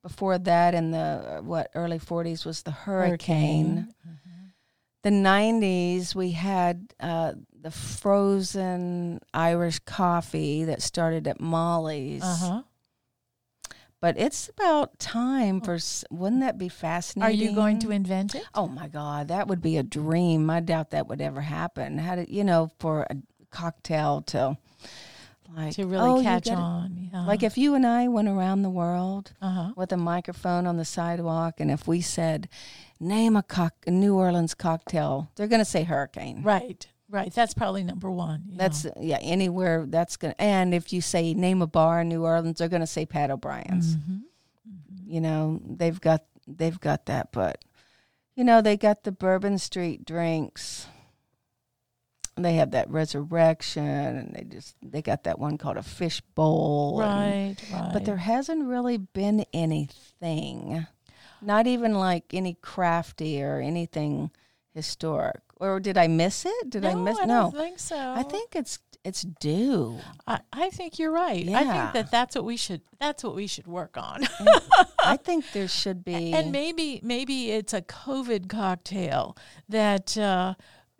Before 0.01 0.37
that, 0.37 0.73
in 0.73 0.91
the 0.91 0.97
uh, 1.37 1.41
what 1.41 1.71
early 1.73 1.99
40s, 1.99 2.45
was 2.45 2.63
the 2.63 2.71
hurricane. 2.71 3.93
The 5.03 5.09
90s, 5.09 6.13
we 6.15 6.31
had 6.31 6.93
uh, 6.99 7.33
the 7.61 7.71
frozen 7.71 9.19
Irish 9.33 9.79
coffee 9.79 10.65
that 10.65 10.81
started 10.81 11.27
at 11.27 11.39
Molly's. 11.39 12.23
Uh 12.23 12.37
huh. 12.39 12.63
But 14.03 14.17
it's 14.17 14.49
about 14.49 14.99
time 14.99 15.61
for. 15.61 15.79
Wouldn't 16.11 16.41
that 16.41 16.57
be 16.57 16.67
fascinating? 16.67 17.23
Are 17.23 17.49
you 17.49 17.55
going 17.55 17.79
to 17.79 17.91
invent 17.91 18.35
it? 18.35 18.43
Oh 18.53 18.67
my 18.67 18.89
God, 18.89 19.29
that 19.29 19.47
would 19.47 19.61
be 19.61 19.77
a 19.77 19.83
dream. 19.83 20.49
I 20.49 20.59
doubt 20.59 20.89
that 20.89 21.07
would 21.07 21.21
ever 21.21 21.39
happen. 21.39 21.99
How 21.99 22.17
did 22.17 22.27
you 22.27 22.43
know 22.43 22.69
for 22.79 23.07
a 23.09 23.15
cocktail 23.49 24.21
to 24.23 24.57
like 25.55 25.75
To 25.75 25.85
really 25.85 26.19
oh, 26.19 26.21
catch 26.21 26.49
on. 26.49 27.11
Yeah. 27.13 27.25
Like 27.25 27.43
if 27.43 27.57
you 27.57 27.75
and 27.75 27.87
I 27.87 28.09
went 28.09 28.27
around 28.27 28.63
the 28.63 28.69
world 28.69 29.31
uh 29.41 29.49
huh. 29.49 29.73
with 29.77 29.93
a 29.93 29.97
microphone 29.97 30.67
on 30.67 30.75
the 30.75 30.83
sidewalk, 30.83 31.61
and 31.61 31.71
if 31.71 31.87
we 31.87 32.01
said, 32.01 32.49
"Name 32.99 33.37
a 33.37 33.43
cock 33.43 33.73
a 33.87 33.91
New 33.91 34.15
Orleans 34.15 34.53
cocktail," 34.53 35.31
they're 35.37 35.47
going 35.47 35.59
to 35.59 35.65
say 35.65 35.83
hurricane. 35.83 36.43
Right. 36.43 36.87
Right. 37.13 37.31
That's 37.31 37.53
probably 37.53 37.83
number 37.83 38.09
one. 38.09 38.41
That's 38.55 38.87
yeah, 38.99 39.19
anywhere 39.21 39.85
that's 39.87 40.17
gonna. 40.17 40.33
And 40.39 40.73
if 40.73 40.91
you 40.91 40.99
say 40.99 41.35
name 41.35 41.61
a 41.61 41.67
bar 41.67 42.01
in 42.01 42.09
New 42.09 42.25
Orleans, 42.25 42.57
they're 42.57 42.67
gonna 42.67 42.87
say 42.87 43.05
Pat 43.05 43.29
O'Brien's. 43.29 43.97
Mhm. 43.97 44.21
You 45.05 45.21
know, 45.21 45.61
they've 45.63 46.01
got 46.01 46.23
they've 46.47 46.79
got 46.79 47.05
that, 47.05 47.31
but 47.31 47.63
you 48.35 48.43
know, 48.43 48.61
they 48.61 48.77
got 48.77 49.03
the 49.03 49.11
Bourbon 49.11 49.59
Street 49.59 50.05
drinks. 50.05 50.87
They 52.35 52.55
have 52.55 52.71
that 52.71 52.89
resurrection, 52.89 53.85
and 53.85 54.33
they 54.33 54.43
just 54.45 54.75
they 54.81 55.03
got 55.03 55.23
that 55.25 55.37
one 55.37 55.59
called 55.59 55.77
a 55.77 55.83
fish 55.83 56.19
bowl. 56.33 56.99
and- 56.99 57.55
Right. 57.61 57.71
Right. 57.71 57.93
but 57.93 58.05
there 58.05 58.17
hasn't 58.17 58.65
really 58.65 58.97
been 58.97 59.45
anything, 59.53 60.87
not 61.43 61.67
even 61.67 61.93
like 61.93 62.33
any 62.33 62.55
crafty 62.55 63.43
or 63.43 63.59
anything 63.59 64.31
historic. 64.73 65.41
Or 65.57 65.79
did 65.79 65.97
I 65.97 66.07
miss 66.07 66.45
it? 66.45 66.69
Did 66.69 66.85
I 66.85 66.93
no, 66.93 66.99
miss? 66.99 67.17
I 67.19 67.25
no, 67.25 67.41
don't 67.43 67.55
think 67.55 67.79
so. 67.79 67.97
I 67.97 68.23
think 68.23 68.55
it's 68.55 68.79
it's 69.03 69.21
due. 69.21 69.99
I, 70.25 70.39
I 70.53 70.69
think 70.69 70.97
you're 70.97 71.11
right. 71.11 71.47
I 71.49 71.63
think 71.63 71.93
that 71.93 72.11
that's 72.11 72.35
what 72.35 72.45
we 72.45 72.55
should 72.55 72.81
that's 72.99 73.23
what 73.23 73.35
we 73.35 73.47
should 73.47 73.67
work 73.67 73.97
on. 73.97 74.21
I 75.05 75.17
think 75.17 75.51
there 75.51 75.67
should 75.67 76.03
be. 76.05 76.33
and 76.33 76.51
maybe 76.51 76.99
maybe 77.03 77.51
it's 77.51 77.73
a 77.73 77.81
COVID 77.81 78.49
cocktail 78.49 79.37
that 79.67 80.17
uh, 80.17 80.55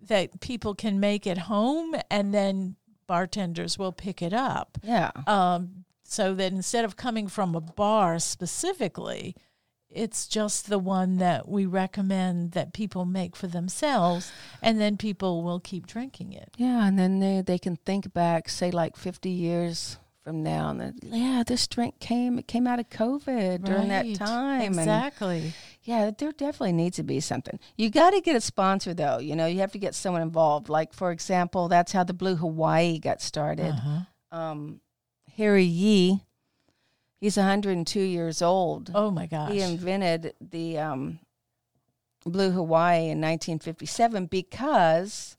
that 0.08 0.41
people 0.41 0.76
can 0.76 1.00
make 1.00 1.26
at 1.26 1.38
home, 1.38 1.95
and 2.12 2.34
then 2.34 2.76
bartenders 3.08 3.78
will 3.78 3.91
pick 3.91 4.22
it 4.22 4.34
up. 4.34 4.78
yeah, 4.84 5.12
Um, 5.28 5.86
so 6.04 6.34
that 6.36 6.52
instead 6.52 6.86
of 6.86 6.95
coming 6.95 7.28
from 7.28 7.56
a 7.56 7.62
bar 7.62 8.20
specifically, 8.20 9.36
it's 9.96 10.28
just 10.28 10.70
the 10.70 10.80
one 10.80 11.18
that 11.18 11.48
we 11.48 11.66
recommend 11.66 12.52
that 12.52 12.74
people 12.74 13.06
make 13.06 13.36
for 13.36 13.48
themselves, 13.48 14.32
and 14.62 14.80
then 14.82 14.98
people 14.98 15.44
will 15.44 15.60
keep 15.60 15.88
drinking 15.88 16.34
it. 16.34 16.50
yeah, 16.58 16.86
and 16.88 16.98
then 17.00 17.20
they 17.20 17.41
they 17.41 17.58
can 17.60 17.76
think 17.78 18.14
back, 18.14 18.50
say 18.50 18.72
like 18.72 18.96
fifty 18.98 19.30
years 19.30 19.98
from 20.24 20.41
now, 20.41 20.70
and 20.70 20.80
then, 20.80 20.96
yeah, 21.04 21.44
this 21.46 21.68
drink 21.68 22.00
came 22.00 22.39
it 22.39 22.48
came 22.48 22.66
out 22.66 22.80
of 22.80 22.88
COVID 22.89 23.66
during 23.66 23.89
that 23.89 24.06
Right. 24.06 24.16
time, 24.16 24.62
and 24.62 24.80
Exactly. 24.80 25.54
Yeah, 25.84 26.12
there 26.18 26.32
definitely 26.32 26.72
needs 26.72 26.96
to 26.96 27.04
be 27.04 27.20
something. 27.20 27.60
You 27.76 27.89
got 27.89 28.12
to 28.12 28.22
get 28.22 28.38
a 28.38 28.39
sponsor, 28.41 28.94
though. 28.94 29.18
You 29.20 29.36
know, 29.36 29.48
you 29.48 29.60
have 29.60 29.74
to 29.74 29.78
get 29.80 29.96
someone 29.96 30.22
involved. 30.22 30.70
Like, 30.70 30.94
for 30.94 31.12
example, 31.12 31.68
that's 31.68 31.91
how 31.91 32.06
the 32.06 32.14
Blue 32.14 32.38
Hawaii 32.38 33.00
got 33.00 33.22
started. 33.22 33.72
Uh-huh. 33.74 34.38
Um, 34.39 34.80
Harry 35.36 35.66
Yee, 35.66 36.22
he's 37.24 37.38
102 37.38 37.99
years 38.01 38.41
old. 38.41 38.91
Oh 38.93 39.09
my 39.09 39.26
gosh. 39.28 39.51
He 39.51 39.61
invented 39.61 40.34
the 40.41 40.78
um, 40.78 41.19
Blue 42.26 42.51
Hawaii 42.51 43.03
in 43.09 43.21
1957 43.21 44.26
because 44.26 45.38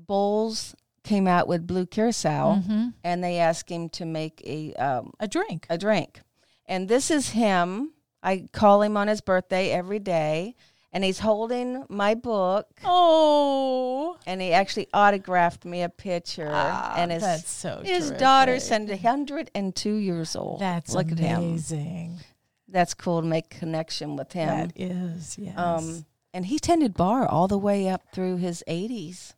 Bols 0.00 0.74
came 1.02 1.26
out 1.26 1.48
with 1.48 1.66
Blue 1.66 1.86
Curacao, 1.86 2.54
hmm 2.56 2.88
and 3.02 3.22
they 3.22 3.38
asked 3.38 3.68
him 3.70 3.88
to 3.90 4.04
make 4.04 4.40
a 4.46 4.72
um, 4.74 5.12
A 5.20 5.28
drink. 5.28 5.66
a 5.68 5.76
drink. 5.76 6.20
And 6.66 6.88
this 6.88 7.10
is 7.10 7.30
him. 7.30 7.92
I 8.22 8.46
call 8.52 8.80
him 8.82 8.96
on 8.96 9.08
his 9.08 9.20
birthday 9.20 9.70
every 9.70 9.98
day, 9.98 10.54
and 10.94 11.02
he's 11.04 11.18
holding 11.18 11.84
my 11.90 12.14
book, 12.14 12.68
Oh, 12.84 14.16
and 14.26 14.40
he 14.40 14.52
actually 14.52 14.86
autographed 14.94 15.64
me 15.64 15.82
a 15.82 15.88
picture. 15.88 16.48
ah, 16.50 16.94
and 16.96 17.10
his 17.10 17.22
that's 17.22 17.50
so. 17.50 17.82
his 17.84 18.12
daughter's 18.12 18.70
102 18.70 19.94
years 19.96 20.36
old. 20.36 20.60
That's 20.60 20.94
look 20.94 21.10
amazing. 21.10 22.20
That's 22.68 22.94
cool 22.94 23.20
to 23.20 23.26
make 23.26 23.50
connection 23.50 24.16
with 24.16 24.32
him. 24.32 24.48
That 24.48 24.72
is 24.80 25.36
yes. 25.38 25.58
Um, 25.58 26.06
and 26.32 26.46
he 26.46 26.58
tended 26.58 26.94
bar 26.94 27.26
all 27.26 27.46
the 27.48 27.58
way 27.58 27.88
up 27.88 28.02
through 28.12 28.36
his 28.38 28.64
80s. 28.66 29.34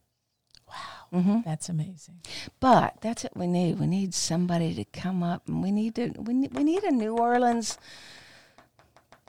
wow, 0.68 1.20
hmm 1.20 1.40
that's 1.44 1.68
amazing. 1.68 2.20
But 2.60 2.94
that's 3.00 3.24
what 3.24 3.36
we 3.36 3.46
need. 3.46 3.78
We 3.80 3.86
need 3.86 4.14
somebody 4.14 4.74
to 4.74 4.84
come 4.84 5.22
up, 5.22 5.48
and 5.48 5.62
we 5.62 5.70
need 5.72 5.94
to. 5.96 6.12
We 6.18 6.34
need, 6.34 6.54
we 6.54 6.64
need 6.64 6.82
a 6.84 6.90
New 6.92 7.16
Orleans 7.16 7.78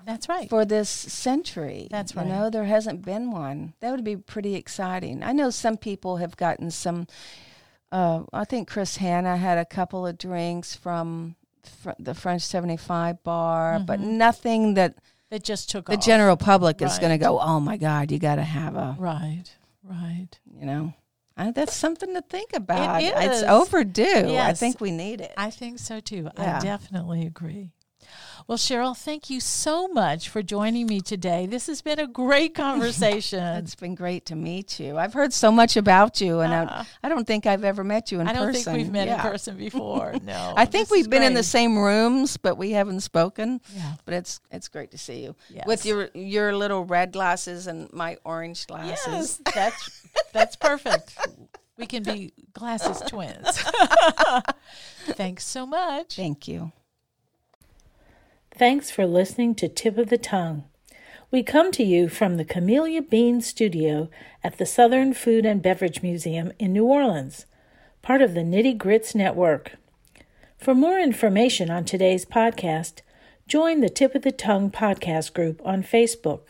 That's 0.08 0.28
right. 0.30 0.50
for 0.50 0.66
this 0.66 0.90
century. 0.90 1.88
That's 1.92 2.16
You 2.16 2.22
right. 2.22 2.28
know, 2.30 2.50
there 2.50 2.64
hasn't 2.64 3.04
been 3.06 3.30
one. 3.30 3.74
That 3.82 3.92
would 3.92 4.04
be 4.04 4.16
pretty 4.16 4.56
exciting. 4.56 5.22
I 5.22 5.34
know 5.34 5.50
some 5.52 5.78
people 5.78 6.18
have 6.18 6.36
gotten 6.38 6.72
some. 6.72 7.06
Uh, 7.92 8.24
I 8.34 8.46
think 8.46 8.68
Chris 8.70 8.98
Hannah 8.98 9.38
had 9.38 9.58
a 9.58 9.66
couple 9.66 10.08
of 10.08 10.18
drinks 10.18 10.76
from 10.76 11.36
fr- 11.64 11.92
the 12.00 12.14
French 12.14 12.42
Seventy 12.42 12.78
Five 12.78 13.22
bar, 13.24 13.80
but 13.80 14.00
Mhm. 14.00 14.18
nothing 14.18 14.74
that 14.76 14.96
It 15.30 15.44
just 15.44 15.70
took 15.70 15.88
the 15.88 15.98
off. 15.98 16.04
general 16.06 16.38
public 16.38 16.82
is 16.82 16.98
going 17.00 17.12
to 17.12 17.18
go. 17.18 17.40
Oh 17.40 17.60
my 17.60 17.78
God, 17.78 18.12
you 18.12 18.18
got 18.20 18.36
to 18.36 18.44
have 18.44 18.76
a. 18.76 18.96
Right. 18.98 19.44
Right. 19.84 20.30
You 20.58 20.66
know, 20.66 20.94
I, 21.38 21.52
that's 21.52 21.74
something 21.76 22.14
to 22.14 22.22
think 22.22 22.52
about. 22.54 23.02
is. 23.04 23.12
It's 23.16 23.44
overdue. 23.44 24.36
I 24.38 24.54
think 24.54 24.82
we 24.82 24.92
need 24.92 25.22
it. 25.22 25.34
I 25.38 25.50
think 25.50 25.80
so 25.80 26.00
too. 26.00 26.30
Yeah. 26.38 26.58
I 26.58 26.60
definitely 26.62 27.26
agree. 27.26 27.72
Well, 28.48 28.58
Cheryl, 28.58 28.96
thank 28.96 29.30
you 29.30 29.42
so 29.42 29.90
much 29.90 30.30
for 30.30 30.42
joining 30.42 30.88
me 30.88 31.02
today. 31.02 31.48
This 31.48 31.68
has 31.68 31.82
been 31.82 32.00
a 32.00 32.08
great 32.08 32.56
conversation. 32.66 33.44
It's 33.58 33.76
been 33.76 33.94
great 33.94 34.26
to 34.28 34.36
meet 34.38 34.80
you. 34.80 34.98
I've 34.98 35.12
heard 35.14 35.34
so 35.34 35.52
much 35.52 35.76
about 35.76 36.22
you, 36.22 36.40
and 36.40 36.54
Uh, 36.54 36.68
I, 36.70 36.86
I 37.04 37.10
don't 37.10 37.28
think 37.28 37.46
I've 37.46 37.66
ever 37.66 37.84
met 37.84 38.10
you 38.10 38.22
in 38.22 38.28
I 38.28 38.32
don't 38.32 38.46
person. 38.48 38.64
think 38.64 38.78
we've 38.78 38.92
met 38.92 39.10
in 39.10 39.18
person 39.20 39.58
before. 39.58 40.14
No. 40.24 40.54
I 40.56 40.64
think 40.66 40.90
we've 40.90 41.10
been 41.10 41.24
in 41.24 41.34
the 41.34 41.44
same 41.44 41.78
rooms, 41.78 42.38
but 42.38 42.58
we 42.58 42.72
haven't 42.72 43.02
spoken. 43.02 43.60
Yeah. 43.76 43.94
But 44.06 44.14
it's 44.14 44.40
it's 44.52 44.68
great 44.70 44.92
to 44.92 44.98
see 44.98 45.24
you 45.24 45.36
Yes. 45.50 45.66
with 45.68 45.86
your 45.86 46.10
your 46.14 46.56
little 46.56 46.86
red 46.86 47.12
glasses 47.12 47.68
and 47.68 47.92
my 47.92 48.18
orange 48.24 48.66
glasses. 48.68 49.42
Yes, 49.46 49.54
that's 49.54 50.02
that's 50.32 50.56
perfect. 50.56 51.18
We 51.78 51.86
can 51.86 52.04
be 52.04 52.32
glasses 52.54 53.02
twins. 53.08 53.46
Thanks 55.06 55.46
so 55.46 55.66
much. 55.66 56.16
Thank 56.16 56.48
you. 56.48 56.72
Thanks 58.58 58.90
for 58.90 59.06
listening 59.06 59.54
to 59.56 59.68
Tip 59.68 60.00
of 60.00 60.10
the 60.10 60.18
Tongue. 60.18 60.64
We 61.30 61.44
come 61.44 61.72
to 61.74 61.84
you 61.84 62.10
from 62.10 62.38
the 62.38 62.44
Camellia 62.44 63.04
Bean 63.04 63.40
Studio 63.40 64.10
at 64.44 64.58
the 64.58 64.66
Southern 64.66 65.14
Food 65.14 65.46
and 65.46 65.62
Beverage 65.62 66.02
Museum 66.02 66.52
in 66.58 66.74
New 66.74 66.86
Orleans, 66.86 67.46
part 68.02 68.24
of 68.24 68.34
the 68.34 68.42
Nitty 68.42 68.76
Grits 68.76 69.14
Network. 69.14 69.74
For 70.58 70.74
more 70.74 70.98
information 70.98 71.70
on 71.70 71.86
today's 71.86 72.26
podcast, 72.26 73.02
join 73.48 73.82
the 73.82 73.90
Tip 73.90 74.16
of 74.16 74.24
the 74.24 74.32
Tongue 74.32 74.72
podcast 74.72 75.36
group 75.36 75.62
on 75.64 75.84
Facebook. 75.84 76.48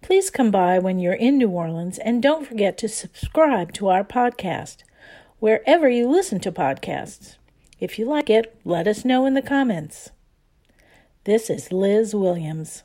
Please 0.00 0.28
come 0.28 0.50
by 0.50 0.80
when 0.80 0.98
you're 0.98 1.12
in 1.12 1.38
New 1.38 1.50
Orleans 1.50 1.98
and 1.98 2.20
don't 2.20 2.48
forget 2.48 2.76
to 2.78 2.88
subscribe 2.88 3.72
to 3.74 3.86
our 3.86 4.02
podcast 4.02 4.78
wherever 5.38 5.88
you 5.88 6.10
listen 6.10 6.40
to 6.40 6.50
podcasts. 6.50 7.36
If 7.78 7.96
you 7.96 8.06
like 8.06 8.28
it, 8.28 8.58
let 8.64 8.88
us 8.88 9.04
know 9.04 9.24
in 9.24 9.34
the 9.34 9.40
comments. 9.40 10.10
This 11.24 11.50
is 11.50 11.70
Liz 11.70 12.16
Williams. 12.16 12.82